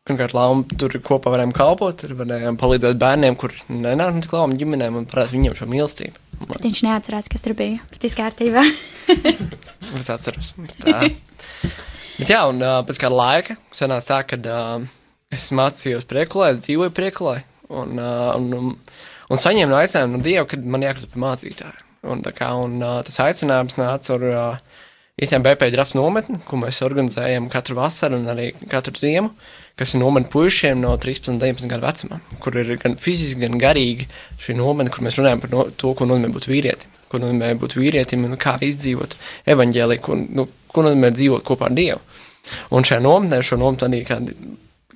pirmkārt, 0.07 0.35
lām, 0.37 0.63
tur 0.79 0.93
kopā 1.03 1.33
varējām 1.33 1.53
kalpot, 1.55 1.99
tur 2.01 2.15
varējām 2.19 2.57
palīdzēt 2.59 2.99
bērniem, 3.01 3.37
kur 3.39 3.53
nenāk 3.71 4.21
tik 4.23 4.33
labām 4.35 4.55
ģimenēm 4.59 5.01
un 5.01 5.09
parādīt 5.09 5.35
viņiem 5.35 5.57
šo 5.59 5.67
mīlestību. 5.71 6.23
Bet 6.45 6.65
viņš 6.65 6.83
neatcerās, 6.85 7.29
kas 7.33 7.43
tur 7.43 7.55
bija. 7.57 7.81
Bet 7.91 8.05
viss 8.05 8.17
kārtībā. 8.17 8.63
Es 9.97 10.09
atceros. 10.11 10.51
Tā. 10.81 10.99
Bet 12.17 12.31
jā, 12.31 12.41
un 12.49 12.59
pēc 12.59 12.99
kāda 12.99 13.15
laika 13.15 13.55
sanāca 13.75 14.07
tā, 14.09 14.17
ka 14.27 14.37
uh, 14.41 14.87
es 15.33 15.47
mācījos 15.55 16.07
priekulē, 16.09 16.51
dzīvoju 16.57 16.93
priekulē, 16.97 17.37
un, 17.69 17.93
uh, 18.01 18.33
un, 18.35 18.49
un, 18.57 18.73
un 19.31 19.41
saņēmu 19.41 19.71
no 19.71 19.79
aicinājumu 19.79 20.17
no 20.17 20.23
Dieva, 20.25 20.47
kad 20.49 20.65
man 20.65 20.83
jākļūst 20.85 21.13
par 21.13 21.23
mācītāju. 21.23 21.85
Un, 22.07 22.23
kā, 22.35 22.51
un 22.59 22.77
uh, 22.81 22.99
tas 23.07 23.21
aicinājums 23.23 23.77
nāca 23.79 24.17
ar 24.17 24.27
uh, 24.27 24.66
īstenībā 25.17 25.55
BP 25.55 25.71
drafts 25.73 25.95
nometni, 25.97 26.37
ko 26.45 26.59
mēs 26.61 26.83
organizējam 26.85 27.47
katru 27.49 27.79
vasaru 27.79 28.19
un 28.19 28.29
arī 28.33 28.51
katru 28.69 28.93
ziemu, 28.99 29.31
kas 29.77 29.93
ir 29.93 30.01
nometne 30.01 30.29
puišiem 30.33 30.77
no 30.81 30.91
13 30.97 31.31
un 31.33 31.39
19 31.41 31.71
gadu 31.71 31.87
vecumā, 31.87 32.19
kur 32.43 32.57
ir 32.57 32.75
gan 32.81 32.97
fiziski, 33.01 33.41
gan 33.45 33.57
garīgi 33.61 34.07
šī 34.43 34.57
nometne, 34.57 34.93
kur 34.93 35.05
mēs 35.05 35.17
runājam 35.17 35.41
par 35.41 35.53
no, 35.53 35.65
to, 35.73 35.95
ko 35.97 36.05
nozīmē 36.09 36.29
būt 36.33 36.47
vīrietim, 36.51 36.93
ko 37.09 37.21
nozīmē 37.23 37.51
būt 37.61 37.77
vīrietim 37.79 38.27
un 38.29 38.37
kā 38.41 38.55
izdzīvot 38.67 39.17
evaņģēliju, 39.53 40.05
ko, 40.05 40.21
nu, 40.21 40.47
ko 40.73 40.85
nozīmē 40.85 41.11
dzīvot 41.15 41.45
kopā 41.49 41.69
ar 41.71 41.77
Dievu. 41.77 42.01
Un 42.77 42.85
šajā 42.87 43.03
nometnē 43.03 43.41
šo 43.43 43.57
nometni 43.59 43.89
arī 43.89 44.05
kādi, 44.07 44.37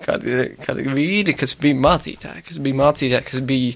kādi, 0.06 0.40
kādi 0.63 0.88
vīri, 0.94 1.36
kas 1.38 1.58
bija 1.62 1.82
mācītāji, 1.82 2.46
kas 2.48 2.62
bija 2.63 2.82
mācītāji, 2.86 3.28
kas 3.28 3.46
bija 3.46 3.75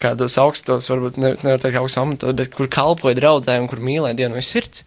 kādos 0.00 0.36
augstos, 0.40 0.88
varbūt 0.92 1.18
ne- 1.20 1.36
nevar 1.42 1.60
teikt 1.60 1.80
augstos 1.80 2.00
amatos, 2.00 2.36
bet 2.36 2.52
kur 2.56 2.68
kalpoja 2.72 3.18
draudzē 3.18 3.58
un 3.60 3.68
kur 3.68 3.82
mīlēja 3.84 4.16
Dievu 4.16 4.36
no 4.36 4.44
sirds. 4.44 4.84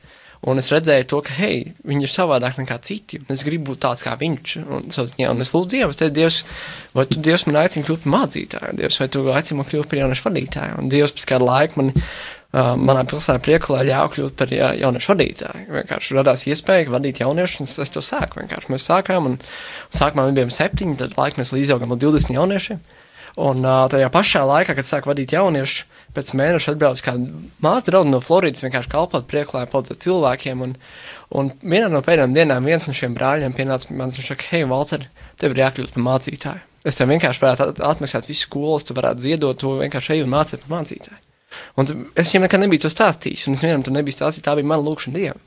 Un 0.50 0.60
es 0.60 0.68
redzēju 0.74 1.06
to, 1.08 1.22
ka, 1.24 1.36
hei, 1.38 1.72
viņi 1.88 2.04
ir 2.04 2.12
savādāk 2.12 2.58
nekā 2.60 2.76
citi, 2.84 3.22
es 3.32 3.46
gribu 3.48 3.72
būt 3.72 3.84
tāds 3.86 4.04
kā 4.04 4.18
viņš. 4.20 4.56
Un, 4.64 4.90
ziņā, 4.92 5.30
un 5.32 5.44
es 5.46 5.54
lūdzu 5.56 5.72
Dievu, 5.72 5.94
es 5.94 6.00
teicu, 6.02 6.16
Dievs, 6.18 6.40
vai 6.98 7.06
tu 7.08 7.22
Dievs 7.24 7.46
man 7.48 7.62
aicini 7.62 7.88
kļūt 7.88 8.04
par 8.04 8.14
mācītāju, 8.18 8.78
Dievs, 8.82 9.00
vai 9.00 9.08
tu 9.14 9.24
aicini 9.32 9.60
man 9.62 9.70
kļūt 9.70 9.92
par 9.92 10.02
jauniešu 10.02 10.26
vadītāju. 10.28 10.80
Un 10.82 10.90
Dievs 10.92 11.16
pēc 11.16 11.28
kāda 11.32 11.48
laika 11.48 11.80
man, 11.80 11.94
uh, 11.96 12.74
manā 12.76 13.06
pilsētā 13.08 13.40
priekulē 13.46 13.86
ļāva 13.88 14.12
kļūt 14.18 14.36
par 14.42 14.52
ja, 14.52 14.74
jauniešu 14.84 15.14
vadītāju. 15.14 15.64
Vienkārši 15.78 16.20
radās 16.20 16.44
iespēja 16.52 16.92
vadīt 16.92 17.24
jauniešus, 17.24 17.64
un 17.64 17.88
es 17.88 17.96
to 17.96 18.04
sāku. 18.04 18.42
Vienkārši 18.44 18.76
mēs 18.76 18.90
sākām, 18.92 19.32
un 19.32 19.40
sākumā 19.96 20.28
mēs 20.28 20.38
bijām 20.42 20.54
septiņi, 20.60 21.00
tad 21.06 21.16
laika 21.22 21.40
mēs 21.40 21.56
līdzaugām 21.56 21.96
līdz 21.96 22.04
20 22.10 22.36
jauniešiem. 22.36 22.84
Un 23.42 23.64
uh, 23.66 23.88
tajā 23.90 24.12
pašā 24.14 24.44
laikā, 24.46 24.76
kad 24.78 24.86
sāku 24.86 25.10
vadīt 25.10 25.32
jauniešus, 25.34 25.88
pēc 26.14 26.28
mēneša 26.38 26.76
atbrauc 26.76 27.00
kāda 27.02 27.32
māsa 27.66 27.88
drauga 27.88 28.12
no 28.12 28.20
Floridas, 28.22 28.62
vienkārši 28.62 28.92
kalpot 28.92 29.26
prieklā, 29.30 29.64
palīdzēt 29.72 30.04
cilvēkiem. 30.04 30.62
Un, 30.62 30.76
un 31.34 31.50
vienā 31.64 31.88
no 31.90 32.04
pēdējām 32.06 32.36
dienām 32.36 32.70
viens 32.70 32.86
no 32.86 32.94
šiem 32.94 33.16
brāļiem 33.18 33.56
pienāca 33.58 33.90
pie 33.90 33.98
manis 33.98 34.20
un 34.22 34.28
saka, 34.28 34.46
hei, 34.52 34.68
Valcer, 34.70 35.08
tev 35.42 35.56
ir 35.56 35.64
jākļūst 35.64 35.98
par 35.98 36.06
mācītāju. 36.12 36.62
Es 36.86 37.00
tev 37.00 37.10
vienkārši 37.10 37.42
varētu 37.42 37.66
at- 37.72 37.82
atmaksāt 37.90 38.30
visu 38.30 38.46
skolas, 38.46 38.86
tu 38.86 38.94
varētu 38.94 39.26
ziedot 39.26 39.58
to 39.58 39.72
vienkārši 39.80 40.18
eju 40.18 40.28
un 40.28 40.34
mācīt 40.36 40.62
par 40.68 40.76
mācītāju. 40.76 41.22
Un 41.80 41.90
es 41.90 42.30
viņam 42.30 42.46
nekad 42.46 42.62
nebiju 42.62 42.84
to 42.86 42.92
stāstījis, 42.94 43.48
un 43.48 43.58
es 43.58 43.64
vienam 43.66 43.82
tur 43.86 43.96
nebiju 43.98 44.18
stāstījis, 44.18 44.46
tā 44.46 44.54
bija 44.60 44.70
mana 44.70 44.86
lūkšana 44.86 45.18
Dievam. 45.18 45.42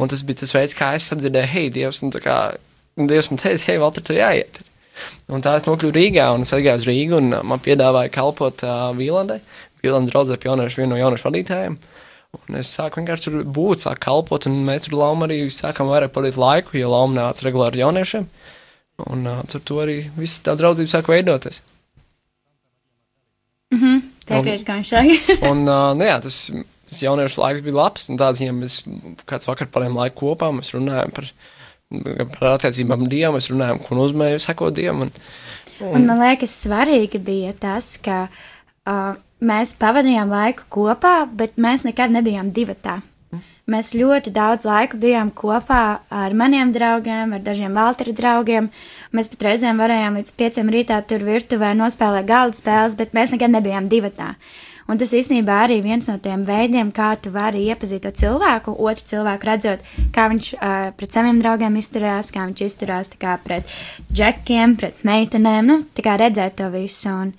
Un 0.00 0.08
tas 0.08 0.24
bija 0.24 0.42
tas 0.42 0.52
veids, 0.56 0.76
kā 0.76 0.92
es 0.96 1.08
sadzirdēju, 1.12 1.50
hei, 1.52 1.70
Dievs, 1.72 2.02
un 2.04 2.12
tā 2.12 2.20
kā 2.24 2.36
Dievs 2.96 3.30
man 3.30 3.40
teica, 3.40 3.64
hei, 3.70 3.78
Valter, 3.80 4.04
tu 4.04 4.16
jāiet. 4.16 4.60
Un 5.32 5.44
tā 5.44 5.56
es 5.58 5.66
nokļuvu 5.66 5.94
Rīgā, 5.96 6.28
un 6.34 6.44
es 6.44 6.52
aizgāju 6.54 6.82
uz 6.82 6.86
Rīgu, 6.88 7.18
un 7.18 7.36
uh, 7.36 7.42
man 7.46 7.62
piedāvāja 7.64 8.12
kalpot 8.12 8.64
uh, 8.66 8.90
Vīlandai. 8.96 9.40
Vīlanda 9.82 10.12
draudzē 10.12 10.38
jauniešu, 10.38 10.82
vienu 10.82 10.94
no 10.94 11.00
jauniešu 11.00 11.28
vadītājiem. 11.28 11.76
Un 12.38 12.58
es 12.60 12.70
sāku 12.72 13.00
vienkārši 13.00 13.26
tur 13.26 13.40
būt, 13.56 13.82
sāku 13.84 14.04
kalpot, 14.06 14.46
un 14.48 14.62
mēs 14.66 14.86
tur 14.86 14.96
Lauma 15.00 15.26
arī 15.26 15.42
sākām 15.52 15.90
vairāk 15.90 16.14
pavadīt 16.14 16.38
laiku, 16.40 16.76
jo 16.78 16.92
Lauma 16.92 17.18
nāca 17.18 17.48
regulāri 17.48 17.80
ar 17.80 17.88
jauniešiem. 17.88 18.28
Un 19.10 19.26
uh, 19.28 19.42
tur 19.50 19.64
to 19.66 19.82
arī 19.82 19.98
viss 20.16 20.42
tā 20.44 20.54
draudzība 20.58 20.92
sāka 20.94 21.12
veidoties. 21.12 21.62
Piekrīt, 24.28 24.64
kā 24.66 24.78
viņš 24.78 24.92
saka. 24.92 25.38
Un, 25.50 25.64
uh, 25.66 25.90
nu 25.98 26.06
jā, 26.06 26.18
tas, 26.22 26.38
tas 26.88 27.02
jauniešu 27.02 27.42
laiks 27.42 27.64
bija 27.64 27.78
labs, 27.78 28.06
un 28.12 28.20
tāds, 28.20 28.42
ja 28.44 28.54
mēs 28.54 28.82
kāds 29.28 29.48
vakar 29.48 29.70
parējām 29.72 29.98
laiku 29.98 30.20
kopā, 30.22 30.52
mēs 30.54 30.72
runājam 30.76 31.14
par, 31.16 31.28
par 32.34 32.54
attiecībām 32.56 33.06
Dievu, 33.10 33.36
mēs 33.36 33.50
runājam, 33.52 33.80
ko 33.84 33.98
nozīmē 33.98 34.32
sekot 34.42 34.74
Dievam. 34.76 35.06
Un, 35.06 35.14
Un 35.82 36.06
man 36.06 36.20
liekas, 36.22 36.52
svarīgi 36.64 37.18
bija 37.22 37.52
tas, 37.58 37.94
ka 38.02 38.26
uh, 38.28 39.14
mēs 39.42 39.74
pavadījām 39.80 40.30
laiku 40.30 40.68
kopā, 40.72 41.22
bet 41.26 41.58
mēs 41.60 41.86
nekad 41.88 42.14
nebijām 42.14 42.52
divatā. 42.54 43.00
Mēs 43.70 43.92
ļoti 43.94 44.32
daudz 44.34 44.66
laika 44.66 44.98
bijām 44.98 45.30
kopā 45.38 45.82
ar 46.10 46.34
maniem 46.34 46.72
draugiem, 46.74 47.36
ar 47.36 47.42
dažiem 47.46 47.76
Valtera 47.78 48.12
draugiem. 48.18 48.68
Mēs 49.14 49.30
pat 49.30 49.46
reizēm 49.46 49.78
varējām 49.78 50.18
līdz 50.18 50.34
pieciem 50.38 50.72
rītā 50.74 50.98
tur 51.06 51.22
virtuvē 51.22 51.70
nospēlēt 51.78 52.26
galda 52.26 52.58
spēles, 52.58 52.98
bet 52.98 53.14
mēs 53.14 53.36
nekad 53.36 53.54
nebijām 53.54 53.86
divatā. 53.86 54.32
Un 54.92 54.98
tas 55.00 55.14
īstenībā 55.16 55.62
arī 55.64 55.78
viens 55.80 56.04
no 56.10 56.18
tiem 56.20 56.42
veidiem, 56.44 56.90
kā 56.92 57.14
tu 57.16 57.30
vari 57.32 57.62
iepazīt 57.72 58.02
to 58.04 58.10
cilvēku, 58.22 58.74
otru 58.76 59.06
cilvēku 59.08 59.48
redzot, 59.48 59.86
kā 60.12 60.26
viņš 60.28 60.48
uh, 60.58 60.90
pret 60.98 61.16
saviem 61.16 61.38
draugiem 61.40 61.78
izturās, 61.80 62.28
kā 62.34 62.44
viņš 62.44 62.64
izturās 62.66 63.08
kā 63.16 63.38
pret 63.40 63.72
džekiem, 64.12 64.76
pret 64.76 65.00
meitenēm, 65.08 65.70
nu, 65.70 65.78
tā 65.96 66.04
kā 66.04 66.18
redzēt 66.20 66.58
to 66.60 66.68
visu. 66.74 67.08
Un, 67.08 67.32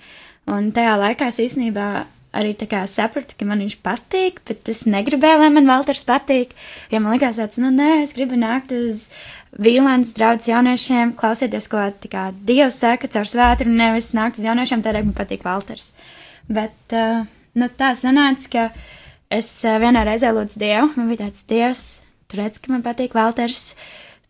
un 0.50 0.72
tajā 0.74 0.96
laikā 0.98 1.30
es 1.30 1.38
īstenībā 1.44 1.86
arī 2.34 2.56
sapratu, 2.90 3.36
ka 3.38 3.46
man 3.46 3.62
viņš 3.62 3.76
patīk, 3.86 4.40
bet 4.48 4.66
es 4.68 4.82
negribēju, 4.90 5.38
lai 5.44 5.52
man 5.54 5.70
Valters 5.70 6.02
patīk. 6.08 6.50
Jo 6.90 7.00
man 7.00 7.14
likās, 7.14 7.38
tāds, 7.38 7.60
nu, 7.62 7.70
nē, 7.70 8.02
es 8.02 8.16
gribu 8.16 8.34
nākt 8.34 8.74
uz 8.74 9.10
Vīlāns 9.54 10.10
draugs 10.16 10.48
jauniešiem, 10.50 11.14
klausieties, 11.14 11.70
ko 11.70 11.86
kā, 12.10 12.32
Dievs 12.34 12.80
saka 12.82 13.06
caur 13.06 13.30
svētru, 13.30 13.70
nevis 13.70 14.10
nākt 14.16 14.42
uz 14.42 14.48
jauniešiem, 14.48 14.82
tādēļ 14.82 15.06
man 15.06 15.14
patīk 15.14 15.46
Valters. 15.46 15.92
Bet 16.50 16.98
uh, 16.98 17.22
nu, 17.58 17.68
tā 17.68 17.92
sanāca, 17.98 18.48
ka 18.52 18.64
es 19.34 19.50
uh, 19.66 19.78
vienā 19.82 20.04
reizē 20.06 20.32
lūdzu 20.34 20.60
Dievu, 20.62 20.90
man 20.96 21.10
bija 21.10 21.26
tāds 21.26 21.44
Dievs, 21.50 21.84
tu 22.30 22.40
redz, 22.40 22.60
ka 22.62 22.72
man 22.72 22.84
patīk 22.86 23.16
Valters. 23.16 23.74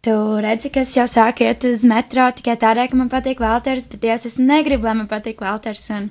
Tu 0.05 0.13
redzi, 0.45 0.69
ka 0.69 0.83
es 0.85 0.93
jau 0.93 1.07
sāku 1.09 1.47
iet 1.47 1.65
uz 1.65 1.81
metro 1.89 2.27
tikai 2.37 2.59
tādēļ, 2.61 2.91
ka 2.93 2.99
man 3.01 3.09
patīk 3.13 3.41
Valters, 3.41 3.87
bet 3.89 4.03
Dievs, 4.03 4.27
es 4.29 4.37
negribu, 4.37 4.85
lai 4.85 4.99
man 4.99 5.09
patīk 5.09 5.41
Valters. 5.41 5.87
Un, 5.97 6.11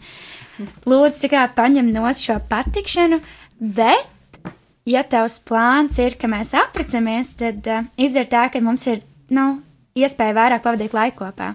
lūdzu, 0.90 1.20
tikai 1.28 1.46
paņem 1.54 1.92
no 1.94 2.10
šo 2.18 2.40
patikšanu, 2.50 3.22
bet, 3.62 4.42
ja 4.90 5.06
tavs 5.06 5.38
plāns 5.46 6.02
ir, 6.02 6.18
ka 6.18 6.30
mēs 6.32 6.56
apprecinamies, 6.58 7.36
tad 7.38 7.70
uh, 7.70 7.86
izdara 8.02 8.32
tā, 8.34 8.48
ka 8.54 8.64
mums 8.66 8.88
ir 8.90 9.06
nu, 9.34 9.62
iespēja 9.98 10.36
vairāk 10.38 10.66
pavadīt 10.66 10.96
laiku 10.98 11.24
kopā. 11.24 11.54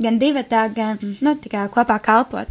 Gan 0.00 0.18
divi 0.20 0.42
gan 0.48 1.00
nu, 1.20 1.34
kopā 1.74 1.98
kalpot. 2.00 2.48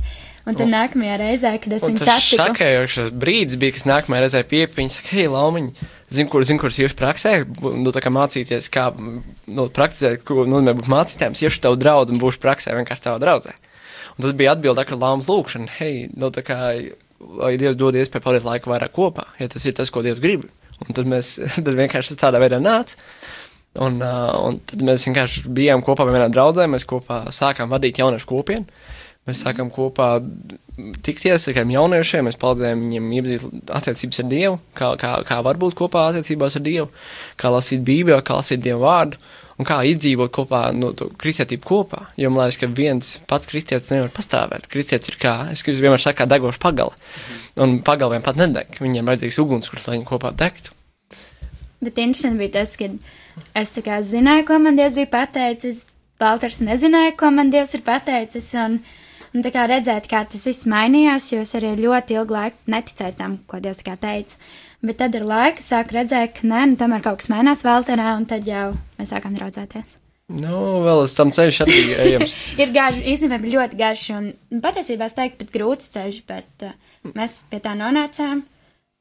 Un 0.50 0.58
tad 0.58 0.72
nākamajā 0.72 1.16
reizē, 1.22 1.54
kad 1.62 1.76
es 1.78 1.86
viņu 1.86 2.02
satiku, 2.02 2.40
tas 2.40 2.50
šokējošs 2.50 3.16
brīdis 3.22 3.60
bija, 3.62 3.76
kas 3.78 3.88
nākamajā 3.90 4.26
reizē 4.26 4.44
pieeja. 4.50 4.70
Viņa 4.76 4.96
saka, 4.96 5.14
hei, 5.14 5.28
Laumiņ, 5.30 5.70
zinu, 6.16 6.32
kur, 6.32 6.46
zinu, 6.48 6.62
kur 6.62 6.74
es 6.74 6.80
iešu 6.82 6.98
praksē, 7.00 7.34
nu, 7.78 7.94
tā 7.96 8.04
kā 8.04 8.12
mācīties, 8.14 8.70
kā 8.74 8.90
nu, 8.98 9.68
praktizēt, 9.76 10.24
ko 10.28 10.48
nozīmē 10.50 10.74
būt 10.80 10.90
mācītājiem. 10.92 11.38
Es 11.38 11.44
iešu 11.46 11.64
tavu 11.68 11.80
draugu 11.80 12.16
un 12.16 12.22
būšu 12.24 12.42
praksē 12.44 12.74
vienkārši 12.80 13.06
tavā 13.06 13.22
draudzē. 13.22 13.56
Un 14.18 14.26
tas 14.26 14.36
bija 14.36 14.56
atbilde 14.56 14.84
ar 14.84 14.98
Laumas 15.00 15.30
lūgšanu, 15.30 15.70
hei, 15.78 16.08
nu, 16.18 16.32
tā 16.36 16.44
kā, 16.44 16.60
lai 17.40 17.54
Dievs 17.62 17.78
dod 17.80 17.96
iespēju 18.00 18.26
pavadīt 18.26 18.48
laiku 18.48 18.74
vairāk 18.74 18.96
kopā, 18.96 19.30
ja 19.40 19.48
tas 19.52 19.64
ir 19.70 19.78
tas, 19.78 19.92
ko 19.94 20.04
Dievs 20.06 20.24
grib. 20.24 20.48
Un 20.80 20.96
tad 20.96 21.08
mēs 21.12 21.36
tad 21.66 21.76
vienkārši 21.76 22.18
tādā 22.20 22.42
veidā 22.42 22.62
nācām. 22.64 23.00
Un, 23.80 24.00
uh, 24.02 24.34
un 24.48 24.58
tad 24.66 24.82
mēs 24.82 25.06
vienkārši 25.06 25.44
bijām 25.54 25.84
kopā 25.86 26.08
vienā 26.10 26.26
draudzē, 26.34 26.66
mēs 26.68 26.88
kopā 26.90 27.28
sākām 27.36 27.70
vadīt 27.70 28.02
jauniešu 28.02 28.28
kopienu. 28.28 28.66
Mēs 29.30 29.44
sākām 29.46 29.70
kopā 29.74 30.16
tikties 31.06 31.50
ar 31.50 31.58
kādiem 31.58 31.76
jauniešiem, 31.76 32.28
mēs 32.28 32.40
palīdzējām 32.42 32.86
viņiem 32.86 33.12
iepazīt 33.18 33.74
attiecības 33.80 34.24
ar 34.24 34.30
Dievu, 34.32 34.56
kā, 34.78 34.94
kā, 35.00 35.12
kā 35.28 35.42
var 35.46 35.60
būt 35.62 35.76
kopā 35.78 36.08
attiecībās 36.10 36.58
ar 36.58 36.66
Dievu, 36.66 36.88
kā 37.40 37.52
lasīt 37.54 37.84
Bībeli, 37.86 38.24
kā 38.26 38.40
lasīt 38.40 38.64
Dievu 38.66 38.88
vārdu 38.88 39.20
un 39.60 39.68
kā 39.68 39.82
izdzīvot 39.88 40.32
kopā, 40.34 40.62
no 40.76 40.94
nu, 40.96 41.10
kristietību 41.20 41.68
kopā. 41.68 42.06
Jo 42.20 42.32
man 42.32 42.48
liekas, 42.48 42.60
ka 42.62 42.70
viens 42.72 43.12
pats 43.30 43.50
kristietis 43.52 43.92
nevar 43.92 44.12
pastāvēt. 44.16 44.70
Kristietis 44.72 45.12
ir 45.12 45.20
kā, 45.20 45.36
es 45.52 45.66
vienmēr 45.68 46.02
saku, 46.02 46.28
degoša 46.32 46.62
pagala. 46.64 46.96
Un 47.60 47.82
pagaliem 47.86 48.24
pat 48.26 48.40
nedeg. 48.40 48.80
Viņiem 48.80 49.10
vajadzīgs 49.10 49.40
ugunskurs, 49.44 49.88
lai 49.90 49.98
viņi 49.98 50.08
kopā 50.08 50.32
degtu. 50.40 50.72
Bet 51.84 52.00
interesanti 52.00 52.40
bija 52.40 52.56
tas, 52.60 52.78
ka 52.80 52.88
es 53.60 53.76
tā 53.76 53.84
kā 53.84 54.00
zināju, 54.04 54.48
ko 54.48 54.62
man 54.64 54.80
Dievs 54.80 54.96
bija 54.96 55.12
pateicis. 55.12 55.86
Balters 56.20 56.60
nezināja, 56.64 57.14
ko 57.20 57.32
man 57.32 57.52
Dievs 57.52 57.76
ir 57.76 57.84
pateicis. 57.84 58.48
Un, 58.60 58.80
un 59.34 59.46
tā 59.46 59.52
kā 59.54 59.66
redzēt, 59.70 60.10
kā 60.10 60.24
tas 60.30 60.46
viss 60.48 60.68
mainījās, 60.70 61.32
jo 61.34 61.44
es 61.46 61.56
arī 61.58 61.76
ļoti 61.80 62.18
ilgu 62.20 62.36
laiku 62.36 62.74
neticēju 62.74 63.18
tam, 63.20 63.40
ko 63.50 63.62
Dievs 63.64 63.84
teica. 63.86 64.38
Bet 64.80 65.02
tad 65.02 65.16
ar 65.18 65.26
laiku 65.28 65.64
sāk 65.64 65.92
redzēt, 65.92 66.38
ka 66.38 66.48
nē, 66.48 66.62
nu, 66.72 66.78
tomēr 66.80 67.04
kaut 67.04 67.20
kas 67.20 67.32
mainās 67.32 67.66
Valterā, 67.68 68.14
un 68.16 68.28
tad 68.30 68.48
jau 68.48 68.70
mēs 69.00 69.12
sākām 69.12 69.36
draudzēties. 69.36 69.98
Nu, 70.40 70.60
vēl 70.86 71.04
uz 71.04 71.16
tam 71.18 71.34
ceļš 71.34 71.58
arī 71.66 71.80
ejams. 72.06 72.36
ir 72.62 72.72
garš, 72.72 73.02
īstenībā 73.12 73.50
ļoti 73.50 73.80
garš, 73.80 74.06
un 74.16 74.62
patiesībā 74.64 75.10
es 75.10 75.18
teiktu, 75.18 75.42
pat 75.42 75.54
grūts 75.56 75.92
ceļš, 75.96 76.20
bet 76.30 76.68
uh, 76.68 76.76
mēs 77.18 77.42
pie 77.50 77.60
tā 77.66 77.74
nonācām, 77.76 78.44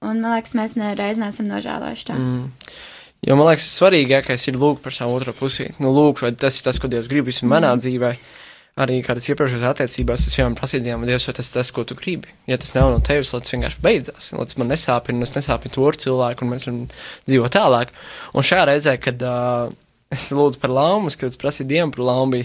un 0.09 0.23
man 0.25 0.39
liekas, 0.39 0.57
mēs 0.59 0.75
nereiz 0.81 1.21
neesam 1.21 1.51
nožēlojuši 1.53 2.09
tā. 2.09 2.17
Mm. 2.17 2.73
Jo 3.29 3.37
man 3.39 3.51
liekas, 3.51 3.69
svarīgākais 3.77 4.49
ir 4.49 4.59
lūgt 4.59 4.83
par 4.83 4.95
savu 4.95 5.19
otro 5.19 5.35
pusi. 5.37 5.69
Nu, 5.83 5.93
lūgt, 5.95 6.25
vai 6.25 6.33
tas 6.39 6.59
ir 6.59 6.67
tas, 6.67 6.79
ko 6.81 6.91
Dievs 6.91 7.11
grib 7.11 7.29
visam 7.29 7.53
manā 7.53 7.75
mm. 7.75 7.85
dzīvē 7.85 8.13
arī 8.79 9.01
kādas 9.07 9.27
iepriekšējās 9.33 9.67
attiecībās, 9.73 10.27
es 10.29 10.39
vienam 10.39 10.57
prasīju 10.59 10.85
Dievs, 10.87 11.27
vai 11.29 11.35
tas 11.39 11.51
ir 11.51 11.59
tas, 11.59 11.73
ko 11.75 11.85
tu 11.89 11.97
gribi. 11.99 12.33
Ja 12.51 12.59
tas 12.61 12.75
nav 12.77 12.93
no 12.95 13.03
tevis, 13.05 13.33
tad 13.35 13.47
tas 13.47 13.55
vienkārši 13.55 13.83
beidzās. 13.85 14.33
Lai 14.39 14.49
man 14.61 14.73
nesāpina, 14.73 15.27
es 15.27 15.35
nesāpinu 15.37 15.75
to 15.75 15.91
cilvēku, 16.07 16.45
un 16.45 16.55
mēs 16.55 16.67
varam 16.69 16.83
dzīvot 17.29 17.57
tālāk. 17.59 17.95
Un 18.35 18.47
šajā 18.47 18.69
reizē, 18.71 18.99
kad 19.03 19.25
uh, 19.27 19.73
es 20.15 20.29
lūdzu 20.35 20.61
par 20.63 20.75
laumu, 20.75 21.11
kad 21.11 21.33
es 21.33 21.41
prasīju 21.41 21.73
Dievam 21.73 21.95
par 21.95 22.07
laumu, 22.07 22.45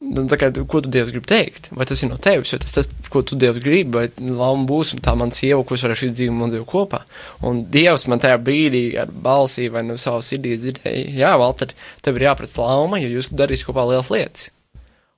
nu, 0.00 0.26
kā, 0.28 0.50
ko 0.52 0.82
tu 0.84 0.92
Dievs 0.92 1.14
grib 1.14 1.26
teikt? 1.30 1.70
Vai 1.76 1.88
tas 1.88 2.04
ir 2.04 2.12
no 2.12 2.20
tevis, 2.20 2.52
vai 2.54 2.60
tas 2.62 2.76
tas, 2.76 2.92
ko 3.12 3.24
tu 3.24 3.40
Dievs 3.40 3.64
gribi, 3.64 3.96
vai 3.96 4.30
lauma 4.44 4.68
būs 4.68 4.94
tā 5.00 5.16
man 5.18 5.32
sieva, 5.36 5.64
ko 5.64 5.76
es 5.76 5.84
varēšu 5.88 6.10
izdzīvot 6.10 6.46
un 6.46 6.54
dzīvot 6.54 6.70
kopā. 6.70 7.02
Un 7.48 7.64
Dievs 7.72 8.06
man 8.12 8.20
tajā 8.20 8.38
brīdī 8.44 8.84
ar 9.00 9.08
balsī 9.08 9.70
vai 9.72 9.86
no 9.88 9.96
savas 10.00 10.28
sirdī 10.32 10.56
dzirdēja, 10.60 11.10
jā, 11.24 11.34
Valter, 11.40 11.72
tev 12.04 12.20
ir 12.20 12.28
jāpret 12.28 12.56
lauma, 12.60 13.00
jo 13.00 13.12
jūs 13.16 13.32
darīsiet 13.32 13.72
kopā 13.72 13.88
lielas 13.88 14.12
lietas. 14.12 14.50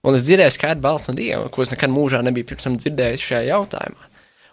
Un 0.02 0.16
es 0.18 0.24
dzirdēju 0.26 0.56
skaidru 0.56 0.82
balstu 0.82 1.12
no 1.12 1.18
Dieva, 1.18 1.50
ko 1.54 1.62
es 1.62 1.70
nekad 1.70 1.92
mūžā 1.94 2.22
nebiju 2.26 2.48
pirms 2.50 2.66
tam 2.66 2.78
dzirdējis 2.80 3.26
šajā 3.28 3.42
jautājumā. 3.52 4.08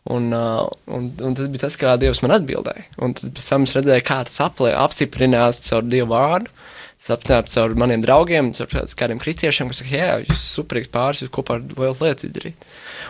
Un, 0.09 0.27
uh, 0.33 0.67
un, 0.95 1.07
un 1.25 1.37
tas 1.37 1.49
bija 1.51 1.65
tas, 1.65 1.77
kā 1.77 1.95
Dievs 2.01 2.21
man 2.23 2.35
atbildēja. 2.37 2.85
Un 3.03 3.15
tad 3.17 3.33
pēc 3.35 3.47
tam 3.49 3.65
es 3.65 3.73
redzēju, 3.77 4.03
kā 4.05 4.19
tas 4.27 4.37
aplē, 4.45 4.75
apstiprinās 4.77 5.61
caur 5.65 5.87
Dievu 5.89 6.11
vārdu. 6.13 6.53
Tas 7.01 7.15
apstiprinās 7.15 7.55
caur 7.55 7.73
maniem 7.81 8.03
draugiem, 8.05 8.51
caur 8.57 8.69
kādiem 8.99 9.21
kristiešiem, 9.21 9.71
kas 9.71 9.81
saka, 9.81 9.95
jā, 9.97 10.11
jūs 10.27 10.45
superīgs 10.53 10.91
pāris, 10.93 11.23
jūs 11.25 11.33
kopā 11.33 11.57
ar 11.57 11.65
lielas 11.65 12.03
lietas 12.05 12.27
izdarīt. 12.29 12.67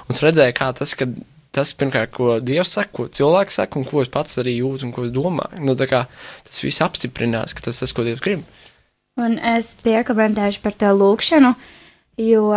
Un 0.07 0.15
es 0.15 0.23
redzēju, 0.23 0.55
kā 0.59 0.69
tas, 0.79 0.93
ka 0.95 1.07
tas 1.55 1.73
pirmkārt, 1.75 2.13
ko 2.15 2.37
Dievs 2.43 2.71
saka, 2.77 2.93
ko 2.95 3.07
cilvēks 3.19 3.59
saka, 3.59 3.81
un 3.81 3.87
ko 3.89 4.03
es 4.05 4.11
pats 4.13 4.39
arī 4.39 4.57
jūtu 4.61 4.87
un 4.87 4.95
ko 4.95 5.07
es 5.07 5.11
domāju. 5.15 5.59
Nu, 5.65 5.75
kā, 5.91 6.05
tas 6.47 6.63
viss 6.63 6.83
apstiprinās, 6.87 7.55
ka 7.57 7.67
tas 7.67 7.79
ir 7.79 7.85
tas, 7.85 7.95
ko 7.95 8.07
Dievs 8.07 8.23
grib. 8.23 8.47
Un 9.19 9.35
es 9.55 9.75
piekomentēšu 9.83 10.63
par 10.63 10.77
to 10.79 10.93
lūkšanu. 10.95 11.51
Uh, 11.51 11.75
Jo 12.19 12.49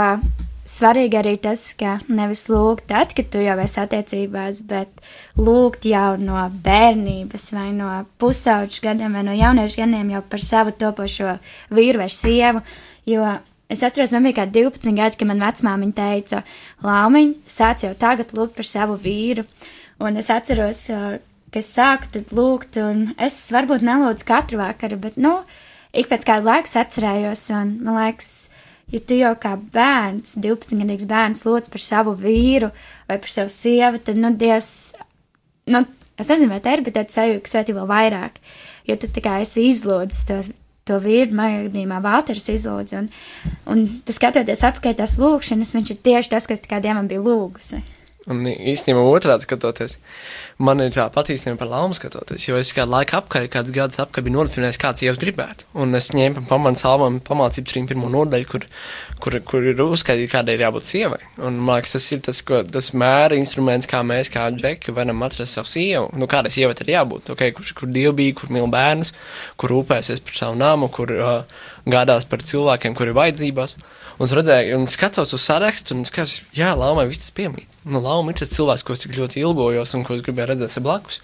svarīgi 0.69 1.19
arī 1.19 1.35
tas, 1.43 1.65
ka 1.79 1.97
nevis 2.11 2.45
lūgt 2.51 2.89
tad, 2.91 3.13
kad 3.17 3.29
tu 3.33 3.43
jau 3.43 3.57
esi 3.63 3.81
attiecībās, 3.83 4.63
bet 4.69 4.91
lūgt 5.39 5.87
jau 5.91 6.17
no 6.21 6.43
bērnības 6.65 7.49
vai 7.57 7.71
no 7.77 7.91
pusauģu 8.23 8.83
gadiem 8.85 9.17
vai 9.17 9.25
no 9.27 9.37
jauniešu 9.37 9.83
gadiem 9.83 10.13
jau 10.15 10.23
par 10.33 10.43
savu 10.43 10.75
topošo 10.79 11.37
vīru 11.75 12.03
vai 12.03 12.11
sievu. 12.13 12.63
Jo 13.09 13.27
es 13.73 13.83
atceros, 13.83 14.13
man 14.15 14.27
bija 14.27 14.43
kā 14.43 14.49
12 14.51 14.97
gadi, 14.99 15.19
kad 15.19 15.31
man 15.31 15.43
vecmāmiņa 15.43 15.99
teica, 15.99 16.43
Laumiņ, 16.87 17.35
sāc 17.51 17.87
jau 17.87 17.93
tagad 17.99 18.35
lūgt 18.37 18.57
par 18.59 18.69
savu 18.69 18.99
vīru. 19.01 19.47
Un 20.03 20.19
es 20.19 20.31
atceros, 20.35 20.87
ka 21.53 21.61
es 21.61 21.69
sāku 21.75 22.11
tad 22.15 22.33
lūgt, 22.35 22.79
un 22.83 23.13
es 23.21 23.37
varbūt 23.55 23.85
nelūdzu 23.87 24.27
katru 24.27 24.59
vakaru, 24.63 24.99
bet, 25.05 25.19
nu, 25.21 25.41
ik 25.95 26.09
pēc 26.11 26.27
kāda 26.27 26.49
laika 26.49 26.81
atcerējos, 26.83 27.45
un 27.55 27.77
man 27.87 28.01
liekas, 28.01 28.33
Jo 28.93 29.01
tu 29.07 29.17
jau 29.17 29.33
kā 29.41 29.55
bērns, 29.75 30.37
12-gadīgs 30.43 31.07
bērns, 31.09 31.45
lūdz 31.47 31.71
par 31.73 31.85
savu 31.85 32.17
vīru 32.19 32.73
vai 33.09 33.19
par 33.23 33.31
savu 33.31 33.53
sievu, 33.53 34.01
tad, 34.05 34.19
nu, 34.21 34.33
Dievs, 34.37 34.71
nu, 35.73 35.85
es 36.19 36.33
nezinu, 36.33 36.51
vai 36.53 36.61
tā 36.65 36.77
ir, 36.77 36.85
bet 36.87 36.99
tad 36.99 37.15
sajūta, 37.15 37.45
ka 37.45 37.53
svētī 37.55 37.77
vēl 37.77 37.89
vairāk. 37.89 38.43
Jo 38.89 38.99
tu 38.99 39.09
tā 39.09 39.23
kā 39.25 39.39
esi 39.45 39.69
izlūdzis 39.71 40.27
to, 40.29 40.41
to 40.89 40.99
vīru, 41.03 41.33
manā 41.39 41.65
gadījumā 41.69 42.03
Valters 42.05 42.51
izlūdz, 42.53 42.95
un, 42.99 43.09
un 43.71 43.85
tu 44.05 44.15
skatoties 44.17 44.65
apkārt 44.67 44.99
tās 45.01 45.17
lūkšanas, 45.23 45.75
viņš 45.79 45.95
ir 45.95 46.05
tieši 46.09 46.35
tas, 46.35 46.49
ko 46.49 46.57
es 46.57 46.65
tikai 46.65 46.83
Dievam 46.85 47.09
biju 47.11 47.25
lūgusi. 47.29 47.81
Un 48.31 48.45
īstenībā 48.47 49.01
otrādi 49.03 49.43
skatoties, 49.43 49.97
man 50.63 50.79
ir 50.85 50.93
tā 50.95 51.09
pat 51.11 51.27
īstenībā 51.35 51.59
par 51.59 51.71
laumu 51.73 51.97
skatoties, 51.99 52.45
jo 52.47 52.59
es 52.61 52.69
kādu 52.75 52.95
laiku 52.95 53.17
apkārt, 53.19 53.49
kāds 53.51 53.73
gads 53.75 53.99
apkārt 53.99 54.29
biju 54.29 54.37
nodefinējis, 54.37 54.79
kāds 54.79 55.03
jau 55.03 55.15
gribētu. 55.19 55.67
Un 55.83 55.99
es 55.99 56.13
ņēmu 56.15 56.45
pamatu 56.47 56.79
salmām 56.85 57.19
pamācību 57.27 57.73
31. 57.73 58.05
nodaļu, 58.15 58.47
kur, 58.53 58.69
kur, 59.25 59.39
kur 59.49 59.67
ir 59.67 59.83
uzskaitīt, 59.83 60.31
kādai 60.31 60.55
ir 60.55 60.63
jābūt 60.69 60.87
sievai. 60.87 61.19
Un 61.43 61.59
man 61.59 61.81
liekas, 61.81 61.97
tas 61.97 62.07
ir 62.15 62.23
tas, 62.29 62.45
ko, 62.47 62.63
tas 62.63 62.93
mēra 62.95 63.41
instruments, 63.41 63.91
kā 63.91 64.05
mēs, 64.07 64.31
kā 64.31 64.47
džeki, 64.55 64.95
varam 64.95 65.27
atrast 65.27 65.59
savu 65.59 65.73
sievu. 65.73 66.07
Nu, 66.15 66.31
kādai 66.31 66.55
sievai 66.55 66.79
ir 66.79 66.95
jābūt, 66.95 67.35
okay, 67.35 67.51
kur, 67.59 67.67
kur 67.83 67.91
dievbija, 67.91 68.39
kur 68.39 68.55
mīl 68.55 68.71
bērnus, 68.71 69.11
kur 69.59 69.75
rūpēsies 69.75 70.23
par 70.23 70.39
savu 70.39 70.63
nāmu, 70.63 70.93
kur 70.95 71.11
uh, 71.19 71.67
gādās 71.91 72.31
par 72.31 72.47
cilvēkiem, 72.47 72.95
kuri 72.95 73.11
ir 73.11 73.19
vajadzībās. 73.19 73.79
Un 74.21 74.29
es 74.31 74.39
redzēju, 74.39 74.79
un 74.79 74.87
skatos 74.87 75.35
uz 75.35 75.43
sarakstu, 75.43 75.99
un 75.99 76.07
skatos, 76.07 76.45
jā, 76.55 76.71
Laumai 76.79 77.09
viss 77.11 77.27
tas 77.27 77.35
piemīt. 77.35 77.72
Nu, 77.85 78.01
Lauma 78.03 78.31
ir 78.31 78.39
tas 78.39 78.53
cilvēks, 78.53 78.85
ko 78.87 78.95
es 78.95 79.03
tik 79.03 79.17
ļoti 79.19 79.43
ilgojos 79.43 79.95
un 79.99 80.05
ko 80.07 80.15
es 80.15 80.23
gribēju 80.23 80.53
redzēt 80.53 80.83
blakus. 80.85 81.21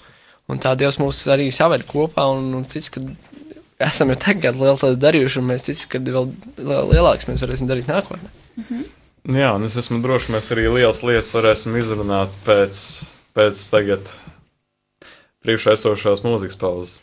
Un 0.49 0.61
tā 0.63 0.73
Dievs 0.79 0.97
mūs 0.99 1.27
arī 1.31 1.51
saved 1.53 1.85
kopā, 1.87 2.25
un, 2.35 2.51
un 2.57 2.65
tic, 2.67 2.89
ka 2.95 3.03
esam 3.85 4.11
jau 4.13 4.19
tagad 4.25 4.57
lielu 4.59 4.79
tādu 4.81 4.99
darījuši, 5.03 5.41
un 5.43 5.51
mēs 5.51 5.67
ticam, 5.67 5.91
ka 5.93 6.01
vēl, 6.17 6.31
vēl 6.71 6.95
lielāks 6.95 7.29
mēs 7.29 7.45
varēsim 7.45 7.69
darīt 7.71 7.91
nākotnē. 7.91 8.31
Mm 8.57 8.65
-hmm. 8.69 8.87
Jā, 9.39 9.53
un 9.55 9.65
es 9.65 9.77
esmu 9.77 10.01
drošs, 10.03 10.27
ka 10.27 10.33
mēs 10.33 10.51
arī 10.55 10.65
lielas 10.73 11.03
lietas 11.03 11.35
varēsim 11.37 11.77
izrunāt 11.77 12.33
pēc, 12.47 13.05
pēc 13.37 13.71
tagad 13.71 14.13
priekšā 15.45 15.77
esošās 15.77 16.25
mūzikas 16.25 16.57
pauzes. 16.57 17.01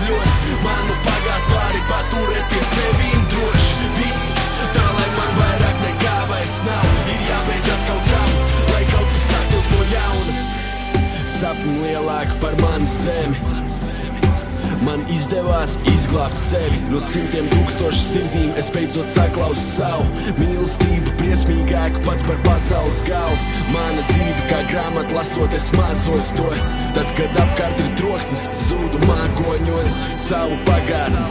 atvesļot 0.00 0.62
Manu 0.64 0.94
pagātni 1.04 1.54
vari 1.54 1.80
paturēt 1.88 2.46
pie 2.52 2.62
sevīm 2.70 3.24
droši. 3.32 3.88
Viss, 3.98 4.32
tā 4.74 4.86
lai 4.96 5.08
man 5.16 5.30
vairāk 5.38 5.82
nekā 5.84 6.16
vairs 6.30 6.58
nav. 6.66 6.88
Ir 7.12 7.20
jābeidzas 7.28 7.84
kaut 7.88 8.08
kam, 8.08 8.34
lai 8.72 8.82
kaut 8.92 9.12
kas 9.12 9.26
sāktos 9.30 9.70
no 9.74 9.84
jauna 9.92 10.38
Sapņu 11.36 11.78
lielāku 11.84 12.40
par 12.42 12.58
manu 12.60 12.90
zemi 12.90 13.89
izdevās 15.12 15.74
izglābt 15.90 16.38
sevi 16.40 16.78
no 16.88 17.00
simtiem 17.02 17.48
tūkstošu 17.52 18.00
sirdīm. 18.00 18.52
Es 18.60 18.70
beidzot 18.72 19.08
saklausu 19.08 19.60
savu 19.60 20.06
mīlestību, 20.38 21.12
briesmīgāku 21.20 22.00
pat 22.06 22.22
par 22.26 22.38
pasaules 22.46 23.02
galu. 23.08 23.36
Mana 23.74 24.04
dzīve 24.08 24.46
kā 24.50 24.62
grāmata 24.70 25.16
lasot, 25.16 25.52
es 25.56 25.68
mācos 25.76 26.32
to. 26.38 26.48
Tad, 26.96 27.10
kad 27.18 27.36
apkārt 27.44 27.82
ir 27.82 27.90
troksnis, 28.00 28.46
zūdu 28.66 29.02
mākoņos 29.04 29.98
savu 30.20 30.56
pagātni. 30.68 31.26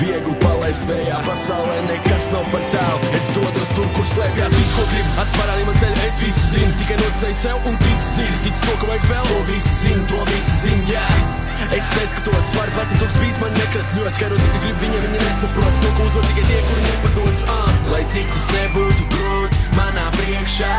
Viegli 0.00 0.34
palaist 0.40 0.86
vējā, 0.88 1.20
pasaulē 1.26 1.76
nekas 1.86 2.30
nav 2.34 2.46
par 2.54 2.64
tālu. 2.74 3.12
Es 3.18 3.28
dodos 3.36 3.74
tur, 3.76 3.86
kur 3.96 4.08
slēpjas 4.14 4.56
viss, 4.56 4.74
ko 4.78 4.86
gribu. 4.94 5.12
Atsvarā 5.24 5.60
man 5.68 5.78
ceļā, 5.82 6.08
es 6.08 6.24
visu 6.24 6.48
zinu, 6.54 6.72
tikai 6.80 6.98
nocēju 7.02 7.38
sev 7.42 7.70
un 7.70 7.78
ticu 7.84 8.16
dziļi. 8.16 8.40
Ticu 8.48 8.66
to, 8.66 8.80
ka 8.80 8.90
vajag 8.94 9.06
vēl 9.12 9.30
to 9.30 9.44
visu 9.52 9.76
zinu, 9.82 10.08
to 10.14 10.26
visu 10.32 10.58
zinu, 10.64 10.90
jā. 10.94 11.39
Es 11.68 11.84
neskatos 11.94 12.46
par 12.56 12.70
veciem, 12.72 12.98
tūks 13.02 13.16
bijis 13.20 13.36
man 13.38 13.52
nekratļos. 13.54 14.14
Skaidro, 14.16 14.38
cik 14.40 14.54
tu 14.54 14.60
gribi 14.64 14.86
viņiem, 14.86 15.02
viņi 15.04 15.20
nesaprot. 15.22 15.76
To, 15.84 15.90
ko 15.98 16.06
uzdod 16.08 16.24
tikai 16.30 16.44
tie, 16.48 16.60
kuri 16.66 16.84
nepadodas. 16.86 17.42
Ah, 17.52 17.68
lai 17.92 18.00
cik 18.14 18.32
tas 18.32 18.46
nebūtu 18.56 19.08
grūti, 19.12 19.60
manā 19.76 20.06
priekšā. 20.16 20.72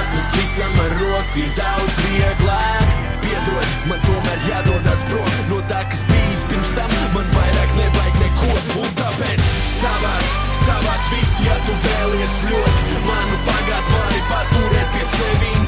Atmest 0.00 0.38
visam 0.40 0.80
ar 0.86 0.96
roku 1.02 1.42
ir 1.44 1.52
daudz 1.58 2.00
vieglāk. 2.08 2.96
Piedod, 3.26 3.70
man 3.90 4.02
tomēr 4.08 4.42
jādodas 4.48 5.04
prom 5.10 5.30
no 5.52 5.60
tā, 5.70 5.84
kas 5.92 6.02
bijis 6.08 6.42
pirms 6.50 6.74
tam. 6.78 6.96
Man 7.14 7.30
vairāk 7.36 7.78
nevajag 7.78 8.20
neko, 8.24 8.50
un 8.82 8.92
tāpēc 8.98 9.46
savāds, 9.76 10.34
savāds 10.64 11.12
viss, 11.12 11.40
ja 11.44 11.60
tu 11.68 11.76
vēlies 11.84 12.42
ļoti. 12.50 13.00
Manu 13.06 13.40
pagātni 13.50 14.00
vari 14.00 14.24
paturēt 14.32 14.94
pie 14.96 15.08
sevīm 15.12 15.65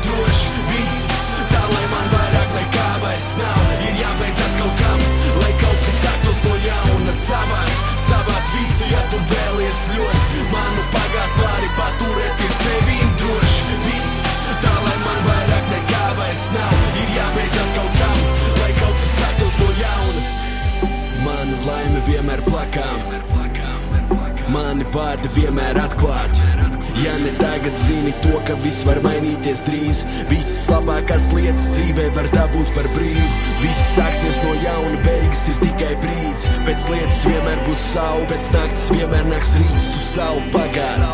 viss 28.65 28.85
var 28.87 28.99
mainīties 29.05 29.63
drīz, 29.67 30.03
visas 30.31 30.69
labākās 30.73 31.29
lietas 31.35 31.69
dzīvē 31.75 32.09
var 32.17 32.29
dabūt 32.35 32.73
par 32.77 32.89
brīvu. 32.95 33.27
Viss 33.63 33.93
sāksies 33.95 34.41
no 34.45 34.55
jauna, 34.63 34.97
beigas 35.05 35.45
ir 35.53 35.61
tikai 35.63 35.93
brīdis. 36.03 36.49
Pēc 36.67 36.89
lietas 36.93 37.23
vienmēr 37.29 37.63
būs 37.67 37.85
saule, 37.93 38.27
pēc 38.31 38.51
naktas 38.55 38.89
vienmēr 38.95 39.29
nāks 39.31 39.55
rīts, 39.61 39.89
tu 39.93 40.01
savu 40.03 40.43
pagāri. 40.55 41.13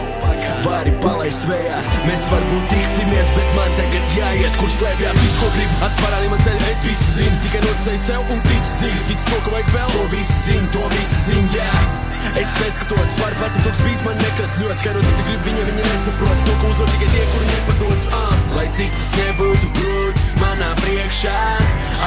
Vari 0.64 0.94
palaist 1.04 1.44
vējā, 1.48 1.82
mēs 2.08 2.30
varbūt 2.32 2.72
tiksimies, 2.72 3.30
bet 3.36 3.54
man 3.58 3.78
tagad 3.78 4.16
jāiet, 4.18 4.58
kur 4.60 4.72
slēpjas 4.78 5.20
viss, 5.20 5.38
ko 5.42 5.52
gribu. 5.58 5.78
Atsvarā 5.88 6.24
man 6.32 6.42
ceļā, 6.46 6.72
es 6.72 6.88
visu 6.88 7.12
zinu, 7.18 7.38
tikai 7.44 7.62
nocēju 7.66 8.02
sev 8.06 8.34
un 8.34 8.42
ticu 8.48 8.80
dziļi. 8.80 9.06
Ticu 9.12 9.30
to, 9.30 9.44
ka 9.44 9.56
vajag 9.58 9.72
vēl 9.76 9.94
to 9.98 10.10
visu 10.16 10.42
zinu, 10.48 10.74
to 10.74 10.90
visu 10.96 11.22
zinu, 11.28 11.56
jā. 11.58 12.13
Es 12.32 12.50
neskatos 12.58 13.12
par 13.20 13.34
veciem, 13.38 13.62
tūks 13.62 13.80
bijis 13.84 14.00
man 14.02 14.16
nekratļos. 14.18 14.78
Skaidro, 14.80 15.02
cik 15.04 15.18
tu 15.18 15.24
gribi 15.28 15.50
viņiem, 15.50 15.66
viņi 15.68 15.82
nesaprot. 15.84 16.40
To, 16.48 16.54
ko 16.60 16.70
uzdod 16.72 16.92
tikai 16.94 17.08
tie, 17.12 17.24
kuri 17.30 17.48
nepadodas. 17.50 18.06
Ah, 18.16 18.32
lai 18.56 18.64
cik 18.74 18.94
tas 18.96 19.10
nebūtu 19.20 19.68
grūti, 19.76 20.24
manā 20.40 20.70
priekšā. 20.80 21.34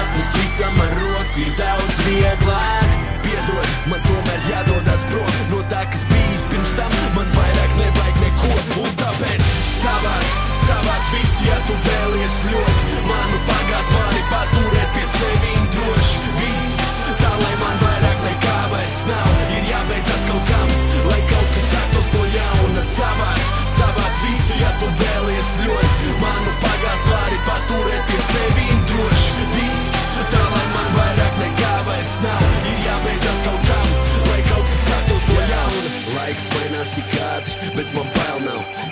Atmest 0.02 0.40
visam 0.42 0.82
ar 0.84 0.96
roku 1.00 1.44
ir 1.46 1.54
daudz 1.60 2.02
vieglāk. 2.08 2.98
Piedod, 3.28 3.72
man 3.92 4.04
tomēr 4.08 4.50
jādodas 4.50 5.06
prom 5.12 5.32
no 5.52 5.62
tā, 5.72 5.84
kas 5.94 6.04
bijis 6.12 6.46
pirms 6.52 6.74
tam. 6.80 6.98
Man 7.16 7.30
vairāk 7.38 7.78
nevajag 7.80 8.22
neko, 8.26 8.54
un 8.84 8.94
tāpēc 9.04 9.52
savāds, 9.78 10.34
savāds 10.66 11.14
viss, 11.16 11.44
ja 11.48 11.60
tu 11.70 11.78
vēlies 11.88 12.42
ļoti. 12.52 12.98
Manu 13.08 13.44
pagātni 13.52 14.26
paturēt 14.34 14.98
pie 14.98 15.06
sevīm 15.14 15.70
droši. 15.78 16.34
Viss, 16.42 16.90
tā 17.22 17.32
lai 17.44 17.56
man 17.62 17.80
vairāk 17.84 17.97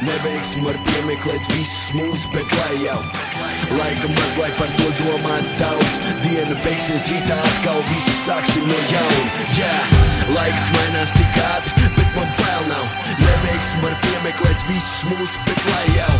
Neveiksim 0.06 0.62
var 0.62 0.76
piemeklēt 0.86 1.48
visus 1.50 1.88
mūsu, 1.98 2.30
bet 2.34 2.52
lai 2.60 2.76
jau 2.84 3.00
laika 3.74 4.10
maz, 4.12 4.36
lai 4.38 4.52
par 4.60 4.70
to 4.78 4.92
domāt 5.00 5.48
daudz. 5.58 5.96
Diena 6.22 6.58
beigsies 6.62 7.08
rītā, 7.10 7.38
atkal 7.42 7.82
viss 7.90 8.20
sāksim 8.28 8.68
no 8.70 8.78
jauna. 8.92 9.26
Jā, 9.58 9.72
yeah. 9.72 9.98
laiks 10.36 10.70
mainās 10.76 11.16
tik 11.18 11.42
ātri, 11.48 11.90
bet 11.98 12.20
man 12.20 12.30
bail 12.38 12.70
nav. 12.70 12.86
Neveiksim 13.24 13.82
var 13.88 13.98
piemeklēt 14.06 14.70
visus 14.70 15.02
mūsu, 15.10 15.42
bet 15.50 15.68
lai 15.72 15.86
jau 15.98 16.14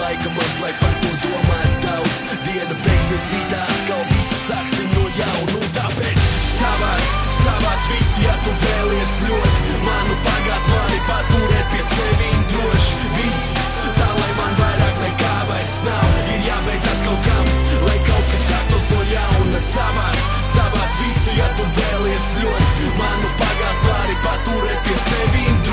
laika 0.00 0.34
maz, 0.34 0.58
lai 0.64 0.74
par 0.82 0.98
to 1.04 1.14
domāt 1.28 1.80
daudz. 1.86 2.20
Diena 2.48 2.82
beigsies 2.82 3.30
rītā, 3.30 3.62
atkal 3.62 3.83
savāds 7.74 7.86
viss, 7.90 8.18
ja 8.22 8.34
tu 8.44 8.50
vēlies 8.62 9.14
ļoti. 9.26 9.72
Manu 9.82 10.14
pagātni 10.24 10.74
vari 10.74 11.00
paturēt 11.08 11.66
pie 11.72 11.82
sevīm 11.88 12.44
droši. 12.52 13.08
Viss, 13.16 13.54
tā 13.98 14.08
lai 14.14 14.30
man 14.38 14.54
vairāk 14.60 15.00
nekā 15.02 15.34
vairs 15.48 15.76
nav. 15.86 16.06
Ir 16.34 16.46
jābeidzas 16.46 17.02
kaut 17.06 17.26
kam, 17.26 17.50
lai 17.88 17.98
kaut 18.06 18.30
kas 18.30 18.46
attos 18.60 18.88
no 18.92 19.02
jauna. 19.10 19.64
Savāds, 19.72 20.24
savāds 20.54 21.02
viss, 21.02 21.30
ja 21.34 21.50
tu 21.58 21.66
vēlies 21.80 22.32
ļoti. 22.44 22.94
Manu 23.00 23.34
pagātni 23.42 23.90
vari 23.90 24.18
paturēt 24.28 24.82
pie 24.86 24.98
sevīm 25.08 25.54
droši. 25.54 25.63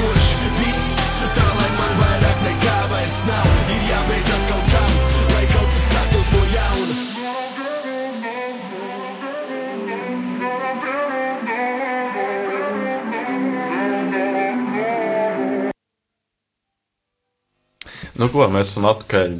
Nu, 18.21 18.27
ko 18.29 18.45
mēs 18.53 18.69
esam 18.69 18.85
atpakaļ 18.85 19.31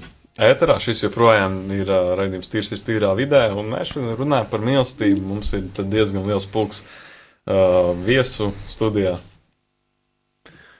ēterā. 0.41 0.79
Šis 0.81 1.03
joprojām 1.03 1.57
ir 1.75 1.85
uh, 1.85 2.15
raidījums 2.17 2.49
tīrs, 2.49 2.71
ir 2.73 2.79
tīrā 2.81 3.11
vidē, 3.13 3.43
un 3.53 3.67
mēs 3.69 3.91
šodien 3.91 4.15
runājam 4.17 4.47
par 4.49 4.63
mīlestību. 4.65 5.19
Mums 5.21 5.51
ir 5.53 5.67
diezgan 5.77 6.25
liels 6.25 6.47
pulks 6.49 6.79
uh, 6.81 7.91
viesu 8.07 8.47
studijā. 8.71 9.19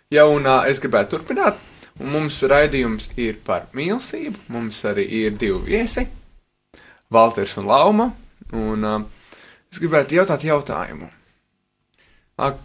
Jā, 0.09 0.23
un 0.25 0.49
uh, 0.49 0.63
es 0.65 0.81
gribētu 0.81 1.13
turpināt. 1.13 1.59
Un 2.01 2.09
mums 2.15 2.39
raidījums 2.49 3.11
ir 3.21 3.37
par 3.45 3.67
mīlestību. 3.77 4.47
Mums 4.55 4.79
arī 4.89 5.05
ir 5.19 5.37
divi 5.37 5.59
viesi, 5.67 6.07
Valters 7.13 7.53
un 7.61 7.69
Lauma. 7.69 8.07
Un, 8.49 8.87
uh, 8.95 9.37
es 9.69 9.83
gribētu 9.83 10.17
jautāt 10.17 10.47
jautājumu. 10.47 11.11
Uh, 12.41 12.57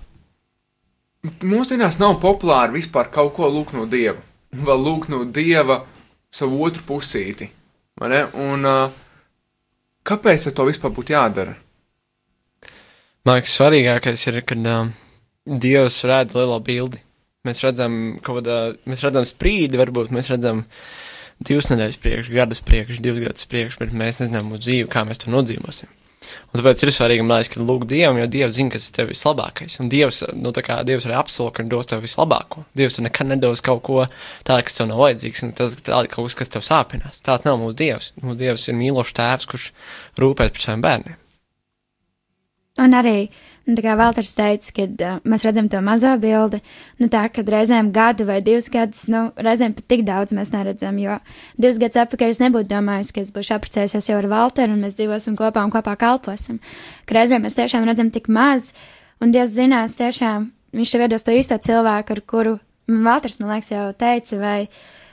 mūsdienās 1.44 2.00
nav 2.00 2.16
populāri 2.24 2.78
vispār 2.78 3.12
kaut 3.12 3.34
ko 3.36 3.52
lūgt 3.52 3.76
no 3.76 3.84
Dieva. 3.84 4.24
Vēl 4.56 4.82
lūgt 4.82 5.10
no 5.12 5.24
Dieva 5.24 5.82
savu 6.32 6.62
otru 6.64 6.84
pusīti. 6.86 7.48
Un, 8.00 8.68
kāpēc 10.06 10.46
to 10.52 10.66
vispār 10.68 10.92
būtu 10.96 11.14
jādara? 11.16 11.56
Man 13.26 13.40
liekas, 13.40 13.56
svarīgākais 13.58 14.22
ir, 14.30 14.40
kad 14.46 14.68
uh, 14.70 14.90
Dievs 15.46 15.98
redz 16.06 16.36
lielo 16.36 16.60
bildi. 16.62 17.00
Mēs 17.46 17.62
redzam 17.62 18.16
kādā, 18.22 18.76
mēs 18.86 19.02
redzam 19.06 19.26
sprīdi, 19.26 19.78
varbūt 19.78 20.12
mēs 20.14 20.30
redzam 20.32 20.64
divas 21.38 21.70
nedēļas 21.70 21.98
priekš, 22.02 22.30
gadas 22.34 22.62
priekš, 22.66 23.00
divas 23.02 23.22
gadus 23.22 23.48
priekš, 23.50 23.78
bet 23.82 23.94
mēs 23.94 24.22
nezinām 24.22 24.50
mūsu 24.50 24.64
dzīvi, 24.66 24.88
kā 24.90 25.04
mēs 25.06 25.22
to 25.22 25.30
nodzīvosim. 25.34 25.90
Un 26.50 26.60
tāpēc 26.60 26.82
ir 26.84 26.92
svarīgi, 26.94 27.24
man 27.26 27.40
liekas, 27.40 27.52
ka 27.54 27.64
lūgt 27.64 27.88
Dievam, 27.90 28.18
jo 28.20 28.26
Dievs 28.30 28.56
zina, 28.58 28.72
kas 28.74 28.88
ir 28.88 28.96
tev 28.96 29.10
vislabākais. 29.12 29.78
Un 29.82 29.90
Dievs, 29.92 30.22
nu, 30.36 30.52
tā 30.56 30.64
kā 30.66 30.78
Dievs 30.86 31.06
arī 31.08 31.16
apsola, 31.18 31.52
ka 31.54 31.66
dos 31.66 31.90
tev 31.90 32.04
vislabāko. 32.04 32.64
Dievs 32.78 32.98
tu 32.98 33.04
nekad 33.04 33.30
nedos 33.30 33.64
kaut 33.64 33.82
ko 33.86 34.06
tādu, 34.46 34.66
kas 34.66 34.78
tev 34.78 34.90
nav 34.90 35.02
vajadzīgs, 35.04 35.44
un 35.46 35.54
tas 35.58 35.76
tādu 35.76 36.12
kaut 36.12 36.30
kas, 36.30 36.38
kas 36.42 36.54
tev 36.56 36.64
sāpinās. 36.66 37.22
Tāds 37.26 37.48
nav 37.48 37.60
mūsu 37.62 37.78
Dievs. 37.82 38.12
Mūsu 38.22 38.40
Dievs 38.42 38.68
ir 38.70 38.78
mīlošs 38.80 39.16
tēvs, 39.16 39.50
kurš 39.52 39.70
rūpēs 40.22 40.54
par 40.56 40.66
saviem 40.66 40.86
bērniem. 40.86 41.20
Un 42.82 42.92
arī 42.96 43.18
Un 43.66 43.74
tā 43.74 43.82
kā 43.82 43.96
Valters 43.98 44.30
teica, 44.38 44.70
kad 44.76 45.00
uh, 45.02 45.14
mēs 45.26 45.42
redzam 45.42 45.66
to 45.70 45.80
mazo 45.82 46.12
bildi, 46.22 46.60
nu 47.02 47.08
tā, 47.10 47.24
kad 47.34 47.48
reizēm 47.50 47.88
gadu 47.94 48.22
vai 48.28 48.38
divus 48.46 48.68
gadus, 48.70 49.06
nu, 49.10 49.24
reizēm 49.42 49.72
pat 49.74 49.88
tik 49.90 50.04
daudz 50.06 50.34
mēs 50.38 50.52
neredzam, 50.54 51.00
jo 51.02 51.16
divus 51.58 51.80
gadus 51.82 51.98
atpakaļ 52.04 52.30
es 52.30 52.40
nebūtu 52.44 52.70
domājis, 52.70 53.10
ka 53.10 53.24
es 53.24 53.32
būšu 53.34 53.56
apprecējusies 53.56 54.10
jau 54.12 54.20
ar 54.20 54.28
Valteru 54.30 54.76
un 54.76 54.84
mēs 54.86 54.94
dzīvosim 55.00 55.34
kopā 55.38 55.64
un 55.66 55.74
kopā 55.74 55.96
kalposim. 55.98 56.60
Ka 57.10 57.18
reizēm 57.18 57.42
mēs 57.42 57.58
tiešām 57.58 57.88
redzam 57.90 58.12
tik 58.14 58.30
maz, 58.30 58.70
un 59.18 59.34
Dievs 59.34 59.56
zinās 59.56 59.98
tiešām, 59.98 60.46
viņš 60.76 60.94
tev 60.94 61.04
iedos 61.08 61.26
to 61.26 61.34
īsto 61.34 61.58
cilvēku, 61.66 62.14
ar 62.14 62.22
kuru 62.22 62.54
Valters, 62.86 63.40
man 63.40 63.50
liekas, 63.50 63.72
jau 63.72 63.88
teica, 63.98 64.38
vai, 64.38 64.68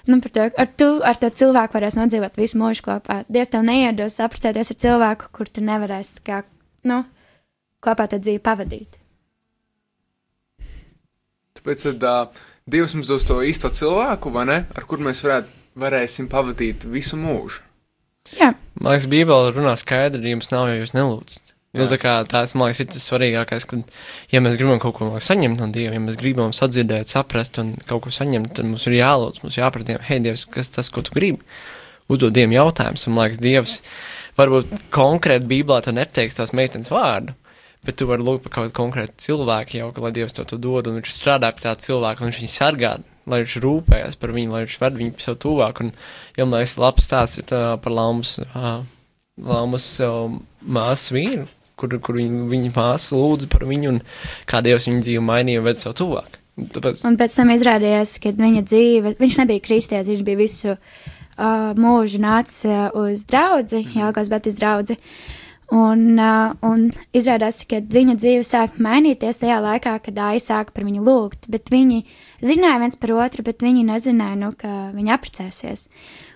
nu, 0.05 0.19
to, 0.21 0.45
ar 0.45 0.69
tu, 0.77 0.91
ar 1.01 1.17
to 1.17 1.33
cilvēku 1.41 1.79
varēs 1.79 1.97
nodzīvot 1.97 2.37
visu 2.37 2.61
mūžu 2.61 2.85
kopā. 2.85 3.23
Dievs 3.33 3.49
tev 3.49 3.65
neiedos 3.65 4.19
apprecēties 4.21 4.75
ar 4.75 4.81
cilvēku, 4.85 5.33
kur 5.33 5.49
tu 5.49 5.65
nevarēsi, 5.65 6.21
kā, 6.21 6.43
nu, 6.85 7.01
kopā 7.83 8.07
to 8.11 8.19
dzīvi 8.23 8.41
pavadīt. 8.43 8.99
Tāpēc 11.59 11.85
tad, 11.89 12.07
uh, 12.07 12.49
Dievs 12.63 12.95
mums 12.95 13.11
dos 13.11 13.25
to 13.27 13.41
īsto 13.43 13.67
cilvēku, 13.75 14.31
vai 14.31 14.47
ne? 14.47 14.59
Ar 14.71 14.87
kuru 14.87 15.03
mēs 15.09 15.19
varētu, 15.25 15.51
varēsim 15.83 16.29
pavadīt 16.31 16.87
visu 16.87 17.19
mūžu. 17.19 17.59
Jā, 18.39 18.53
Man 18.83 18.95
liekas, 18.95 19.07
Bībele 19.07 19.51
runā 19.53 19.73
skaidri, 19.77 20.25
ja 20.25 20.33
jums 20.33 20.49
nav, 20.51 20.67
ja 20.71 20.79
jūs 20.79 20.93
nelūdzat. 20.95 21.51
Jo, 21.73 21.85
Jā. 21.85 21.89
tā 21.93 21.97
kā 22.01 22.13
tās, 22.29 22.53
man 22.57 22.69
liekas, 22.69 22.81
ir 22.83 22.89
tas 22.93 23.05
svarīgākais, 23.07 23.65
ka, 23.69 23.79
ja 24.33 24.41
mēs 24.43 24.57
gribam 24.59 24.81
kaut 24.81 24.97
ko 24.97 25.07
saņemt 25.23 25.61
no 25.61 25.69
Dieva, 25.73 25.95
ja 25.95 26.01
mēs 26.01 26.17
gribam 26.21 26.51
sadzirdēt, 26.53 27.09
saprast 27.09 27.57
un 27.61 27.71
kaut 27.89 28.03
ko 28.05 28.13
saņemt, 28.13 28.51
tad 28.57 28.67
mums 28.69 28.85
ir 28.89 28.97
jālūdz, 28.99 29.39
mums 29.45 29.57
jāprot 29.57 29.89
hei, 30.09 30.19
Dievs, 30.25 30.45
kas 30.53 30.69
tas, 30.73 30.91
ko 30.93 31.01
tu 31.05 31.15
gribi? 31.15 31.41
Uzdod 32.11 32.35
Dievam 32.35 32.53
jautājumus, 32.57 33.07
un, 33.07 33.15
man 33.17 33.29
liekas, 33.29 33.41
Dievs 33.41 33.77
varbūt 34.37 34.73
konkrēti 34.93 35.49
Bībelē 35.49 35.79
to 35.85 35.95
nepateiks 35.95 36.37
tās 36.41 36.53
meitenes 36.57 36.93
vārdu, 36.93 37.33
bet 37.85 37.97
tu 37.99 38.07
vari 38.09 38.23
lūgt 38.25 38.45
par 38.45 38.53
kaut 38.55 38.67
kādu 38.67 38.77
konkrētu 38.77 39.25
cilvēku 39.25 39.79
jau, 39.79 39.89
lai 40.03 40.13
Dievs 40.15 40.35
to, 40.37 40.45
to 40.47 40.59
dod, 40.61 40.87
un 40.87 40.99
viņš 40.99 41.15
strādā 41.17 41.51
pie 41.55 41.65
tā 41.65 41.73
cilvēka, 41.79 42.23
un 42.23 42.31
viņš 42.31 42.41
viņu 42.41 42.53
sargā, 42.53 42.93
lai 43.29 43.41
viņš 43.43 43.55
rūpējas 43.63 44.19
par 44.19 44.35
viņu, 44.35 44.53
lai 44.53 44.63
viņš 44.65 44.77
ved 44.83 45.01
viņu 45.01 45.15
pie 45.17 45.25
sev 45.25 45.39
tuvāk, 45.43 45.83
un, 45.83 45.91
ja 46.37 46.47
man 46.47 46.61
liekas, 46.61 46.77
labs 46.81 47.09
stāsts 47.09 47.41
ir 47.41 47.49
tā, 47.51 47.63
par 47.83 47.95
Laumas, 47.95 48.37
uh, 48.45 48.85
Laumas 49.43 49.89
uh, 50.03 50.29
māsu 50.63 51.17
vīru, 51.17 51.49
kur, 51.79 51.97
kur 52.03 52.19
viņa, 52.19 52.45
viņa 52.51 52.71
māsa 52.75 53.17
lūdza 53.17 53.51
par 53.51 53.67
viņu, 53.69 53.95
un 53.95 54.01
kā 54.49 54.63
Dievs 54.65 54.87
viņu 54.89 55.03
dzīvi 55.03 55.27
mainīja 55.27 55.65
ved 55.65 55.79
sev 55.79 55.97
tuvāk. 55.99 56.39
Tāpēc, 56.53 56.99
un 57.09 57.15
pēc 57.17 57.35
tam 57.39 57.49
izrādījās, 57.49 58.19
ka 58.21 58.31
viņa 58.37 58.61
dzīve, 58.69 59.15
viņš 59.17 59.37
nebija 59.41 59.63
kristietis, 59.65 60.11
viņš 60.11 60.25
bija 60.27 60.37
visu 60.37 60.75
uh, 60.75 61.71
mūžu 61.79 62.21
nācis 62.21 62.67
uh, 62.69 62.91
uz 62.93 63.25
draudzi, 63.29 63.81
Jāgās 63.95 64.29
Baptistu 64.29 64.61
draudzi. 64.61 64.99
Un, 65.73 66.01
uh, 66.21 66.51
un 66.61 66.91
izrādās, 67.17 67.63
ka 67.65 67.79
viņa 67.81 68.13
dzīve 68.21 68.43
sāk 68.45 68.75
mainīties 68.83 69.39
tajā 69.41 69.55
laikā, 69.63 69.95
kad 70.05 70.19
Aija 70.21 70.43
sāka 70.43 70.75
par 70.75 70.85
viņu 70.85 71.01
lūgt, 71.01 71.47
viņi 71.49 72.03
zināja 72.45 72.81
viens 72.83 72.99
par 73.01 73.15
otru, 73.17 73.45
bet 73.47 73.65
viņi 73.65 73.87
nezināja, 73.87 74.37
nu, 74.37 74.51
ka 74.59 74.91
viņi 74.93 75.15
apprecēsies. 75.15 75.87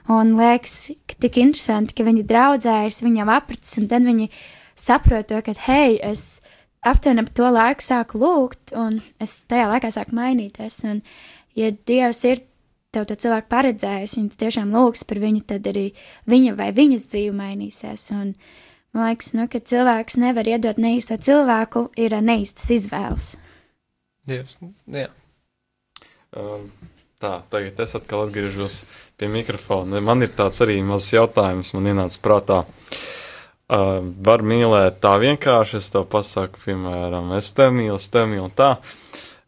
Un 0.09 0.33
liekas, 0.39 0.79
ka 1.05 1.19
tik 1.21 1.37
interesanti, 1.43 1.93
ka 1.93 2.07
viņi 2.07 2.25
draudzējas, 2.25 3.03
viņi 3.05 3.21
jau 3.21 3.29
apprecas, 3.35 3.77
un 3.77 3.87
tad 3.91 4.09
viņi 4.09 4.29
saprot 4.79 5.29
to, 5.29 5.43
ka, 5.45 5.53
hei, 5.67 5.99
es 6.01 6.41
aptuveni 6.81 7.21
ap 7.21 7.31
to 7.37 7.53
laiku 7.53 7.85
sāku 7.85 8.21
lūgt, 8.23 8.73
un 8.73 9.01
es 9.21 9.37
tajā 9.45 9.69
laikā 9.69 9.93
sāku 9.93 10.17
mainīties. 10.17 10.81
Un, 10.89 11.03
ja 11.59 11.69
Dievs 11.77 12.23
ir 12.25 12.45
tev 12.95 13.05
to 13.05 13.17
cilvēku 13.19 13.51
paredzējis, 13.51 14.17
un 14.17 14.29
tu 14.31 14.39
tiešām 14.41 14.71
lūgs 14.73 15.05
par 15.05 15.21
viņu, 15.21 15.45
tad 15.49 15.67
arī 15.69 15.91
viņa 16.29 16.55
vai 16.57 16.71
viņas 16.73 17.11
dzīve 17.11 17.35
mainīsies. 17.37 18.07
Un, 18.17 18.31
man 18.97 19.11
liekas, 19.11 19.31
nu, 19.37 19.45
ka 19.51 19.61
cilvēks 19.61 20.17
nevar 20.21 20.49
iedot 20.49 20.79
neīsto 20.81 21.19
cilvēku, 21.21 21.87
ir 21.99 22.17
neīstas 22.17 22.71
izvēles. 22.73 23.35
Dievs, 24.27 24.57
jā. 24.91 25.07
Um, 26.35 26.67
tā, 27.21 27.37
tagad 27.53 27.79
es 27.85 27.95
atkal 27.97 28.25
atgriežos 28.25 28.81
pie 29.17 29.29
mikrofona. 29.31 30.01
Man 30.03 30.25
ir 30.25 30.33
tāds 30.35 30.59
arī 30.65 30.79
mazs 30.85 31.13
jautājums, 31.15 31.71
man 31.77 31.93
ienāca 31.93 32.19
prātā. 32.25 32.59
Uh, 33.67 34.01
var 34.23 34.43
mīlēt 34.47 34.99
tā 35.03 35.13
vienkārši, 35.19 35.79
es 35.81 35.89
to 35.91 36.03
pasaku, 36.07 36.59
piemēram, 36.65 37.33
es 37.37 37.49
tevi 37.55 37.81
mīlu, 37.81 37.97
es 37.99 38.07
tevi 38.11 38.35
mīlu 38.35 38.51
tā, 38.55 38.77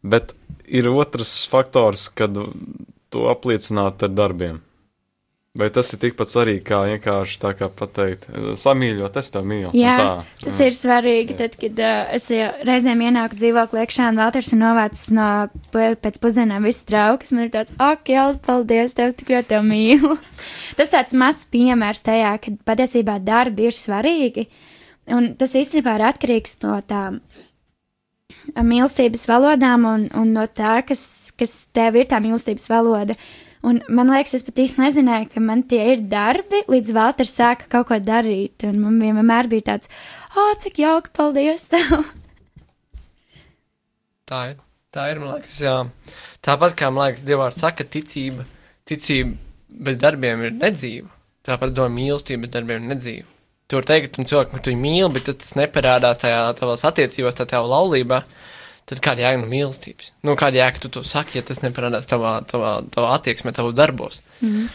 bet 0.04 0.34
ir 0.68 0.90
otrs 0.92 1.38
faktors, 1.48 2.08
kad 2.12 2.36
to 3.10 3.28
apliecināt 3.32 4.04
ar 4.04 4.12
darbiem. 4.12 4.60
Vai 5.58 5.66
tas 5.74 5.88
ir 5.90 5.98
tikpat 5.98 6.30
svarīgi, 6.30 6.60
kā 6.62 6.76
vienkārši 6.86 7.38
tā 7.42 7.50
kā 7.58 7.66
pateikt, 7.74 8.28
samīļot, 8.62 9.16
es 9.18 9.32
tev 9.34 9.48
mīlu? 9.50 9.72
Jā, 9.74 9.96
tā, 9.98 10.10
tas 10.44 10.60
ir 10.62 10.76
svarīgi. 10.78 11.34
Tad, 11.40 11.56
kad 11.58 11.82
uh, 11.82 12.12
es 12.14 12.28
reizēm 12.68 13.02
ienāku 13.08 13.34
dzīvoklī 13.40 13.82
iekšā 13.82 14.12
un 14.12 14.20
Valters 14.22 14.52
ir 14.54 14.60
novācis 14.60 15.10
no 15.16 15.26
pēc 15.74 16.20
pusdienām 16.22 16.68
visus 16.68 16.86
traukus, 16.86 17.34
man 17.34 17.48
ir 17.48 17.52
tāds, 17.56 17.74
ak, 17.82 18.06
jā, 18.14 18.28
paldies, 18.46 18.94
tev 18.94 19.10
tik 19.18 19.34
ļoti 19.34 19.58
mīlu. 19.66 20.14
tas 20.78 20.94
tāds 20.94 21.18
mazs 21.18 21.50
piemērs 21.50 22.06
tajā, 22.06 22.36
ka 22.46 22.54
patiesībā 22.70 23.18
darbi 23.18 23.66
ir 23.72 23.74
svarīgi. 23.74 24.46
Un 25.10 25.32
tas 25.34 25.58
īstenībā 25.58 25.98
ir 25.98 26.08
atkarīgs 26.12 26.60
no 26.62 26.78
tām 26.86 27.18
mīlestības 28.54 29.26
valodām 29.26 29.90
un, 29.96 30.08
un 30.14 30.34
no 30.38 30.46
tā, 30.46 30.78
kas, 30.86 31.02
kas 31.34 31.64
tev 31.74 31.98
ir 31.98 32.06
tā 32.14 32.22
mīlestības 32.22 32.70
valoda. 32.70 33.18
Un 33.66 33.82
man 33.92 34.08
liekas, 34.08 34.32
es 34.38 34.46
pat 34.46 34.60
īsti 34.62 34.80
nezināju, 34.80 35.28
ka 35.34 35.42
man 35.44 35.66
tie 35.68 35.82
ir 35.92 36.06
darbi, 36.08 36.62
līdz 36.70 36.94
Valters 36.96 37.34
sāka 37.36 37.68
kaut 37.72 37.90
ko 37.90 37.98
darīt. 38.00 38.64
Un 38.68 38.80
man 38.80 38.96
vienmēr 39.02 39.50
bija 39.52 39.74
tāds, 39.74 39.92
oh, 40.32 40.54
cik 40.62 40.80
jauki, 40.80 41.12
paldies 41.16 41.68
tev! 41.72 42.00
Tā 44.30 44.44
ir. 44.52 44.58
Tā 44.90 45.04
ir, 45.12 45.20
man 45.22 45.36
liekas, 45.36 45.60
jā. 45.62 45.74
Tāpat 46.42 46.74
kā, 46.78 46.88
man 46.90 47.10
liekas, 47.10 47.22
Dievs 47.22 47.60
saka, 47.62 47.84
ticība, 47.86 48.46
ticība 48.88 49.36
bez 49.86 50.00
darbiem 50.02 50.48
ir 50.48 50.56
nedzīva. 50.56 51.06
Tāpat 51.46 51.76
doma 51.76 51.94
mīlestība 51.94 52.46
bez 52.46 52.54
darbiem 52.56 52.82
ir 52.82 52.96
nedzīva. 52.96 53.28
Tu 53.70 53.78
vari 53.78 53.86
teikt, 53.86 54.16
ka 54.16 54.26
cilvēku 54.26 54.58
tu 54.58 54.72
viņu 54.72 54.82
mīli, 54.82 55.10
bet 55.14 55.28
tas 55.30 55.54
neparādās 55.54 56.18
tajā 56.24 56.40
tavās 56.58 56.82
attiecībās, 56.88 57.38
tā 57.38 57.46
tavā 57.52 57.70
laulībā. 57.70 58.18
Tad 58.90 59.00
kāda 59.04 59.22
jēga 59.22 59.38
no 59.38 59.48
mīlestības? 59.50 60.12
Nu, 60.26 60.34
kāda 60.38 60.64
jēga 60.64 60.82
tu 60.82 60.90
to 60.96 61.04
saki, 61.06 61.38
ja 61.38 61.46
tas 61.46 61.62
neparādās 61.62 62.08
tavā, 62.10 62.40
tavā, 62.50 62.80
tavā 62.90 63.12
attieksmē, 63.16 63.52
tavos 63.54 63.76
darbos? 63.78 64.18
Mm. 64.42 64.66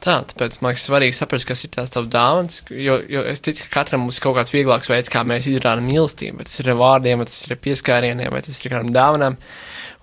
Tā, 0.00 0.14
tāpēc 0.30 0.54
man 0.64 0.72
liekas, 0.72 0.86
svarīgi 0.88 1.12
saprast, 1.12 1.44
kas 1.44 1.66
ir 1.66 1.72
tās 1.74 1.92
tavas 1.92 2.08
dāvanas. 2.14 2.62
Jo, 2.72 2.96
jo 3.04 3.20
es 3.28 3.44
ticu, 3.44 3.66
ka 3.66 3.82
katram 3.82 4.06
mums 4.06 4.16
ir 4.16 4.24
kaut 4.24 4.38
kāds 4.38 4.54
vieglāks 4.54 4.88
veids, 4.88 5.12
kā 5.12 5.20
mēs 5.28 5.50
izrādām 5.50 5.84
mīlestību. 5.84 6.40
Vai 6.40 6.48
tas 6.48 6.56
ir 6.62 6.72
ar 6.72 6.80
vārdiem, 6.80 7.20
vai 7.20 7.28
tas 7.28 7.42
ir 7.44 7.52
ar 7.52 7.60
pieskārieniem, 7.66 8.32
vai 8.32 8.40
tas 8.46 8.62
ir 8.62 8.70
ar 8.70 8.78
kādām 8.78 8.94
dāvanām. 8.96 9.36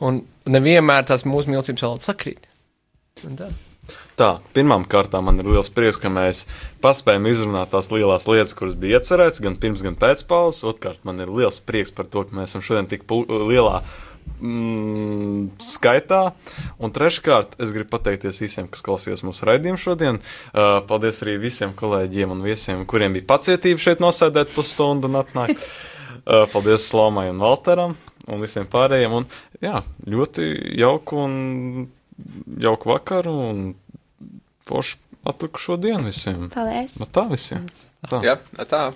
Un 0.06 0.22
nevienmēr 0.54 1.10
tās 1.10 1.26
mūsu 1.26 1.50
mīlestības 1.50 1.88
valodas 1.88 2.06
sakrīt. 2.12 2.46
Un 3.26 3.42
tā. 3.42 3.50
Tā, 4.20 4.36
pirmām 4.54 4.84
kārtām 4.90 5.26
man 5.30 5.42
ir 5.42 5.48
liels 5.50 5.72
prieks, 5.74 5.98
ka 6.02 6.12
mēs 6.14 6.44
paspējam 6.84 7.26
izrunāt 7.32 7.72
tās 7.74 7.90
lielās 7.94 8.28
lietas, 8.30 8.54
kuras 8.58 8.76
bija 8.78 9.00
iecerētas 9.00 9.42
gan 9.42 9.56
pirms, 9.62 9.82
gan 9.86 9.98
pēc 9.98 10.24
pauzes. 10.30 10.66
Otrkārt, 10.68 11.02
man 11.08 11.24
ir 11.24 11.32
liels 11.32 11.62
prieks 11.64 11.94
par 11.96 12.10
to, 12.12 12.26
ka 12.28 12.38
mēs 12.38 12.52
esam 12.52 12.66
šodien 12.66 12.90
tik 12.92 13.08
lielā 13.10 13.80
mm, 14.42 15.62
skaitā. 15.64 16.22
Un 16.82 16.94
treškārt, 16.94 17.58
es 17.64 17.74
gribu 17.74 17.92
pateikties 17.96 18.42
visiem, 18.44 18.68
kas 18.72 18.86
klausījās 18.86 19.24
mūsu 19.26 19.48
raidījumu 19.50 19.82
šodien. 19.82 20.22
Uh, 20.52 20.80
paldies 20.90 21.24
arī 21.26 21.38
visiem 21.42 21.74
kolēģiem 21.78 22.36
un 22.36 22.44
viesiem, 22.46 22.86
kuriem 22.90 23.18
bija 23.18 23.30
pacietība 23.32 23.82
šeit 23.82 24.04
nosēdēt 24.04 24.54
pusstundu 24.56 25.10
un 25.12 25.22
atnākt. 25.24 25.66
Uh, 26.22 26.46
paldies 26.52 26.86
Slomai 26.92 27.32
un 27.32 27.42
Valteram 27.42 27.98
un 28.30 28.44
visiem 28.44 28.68
pārējiem. 28.70 29.18
Un, 29.22 29.28
jā, 29.64 29.82
ļoti 30.06 30.52
jauku 30.78 31.24
un 31.26 31.36
jauku 32.62 32.92
vakaru 32.94 33.34
un 33.50 33.64
foršu 34.68 34.98
atlikušo 35.24 35.78
dienu 35.78 36.10
visiem. 36.10 36.50
Paldies! 36.54 37.00
Nu, 37.02 37.08
tā 37.10 37.28
visiem. 37.32 37.68
Tā. 38.10 38.22
Jā, 38.26 38.38
tā. 38.66 38.90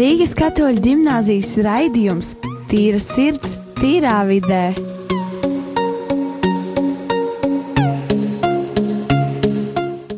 Rīgas 0.00 0.32
katoļu 0.32 0.80
gimnāzijas 0.80 1.58
raidījums 1.66 2.30
Tīra 2.70 3.00
sirds, 3.02 3.56
tīrā 3.80 4.20
vidē. 4.28 4.99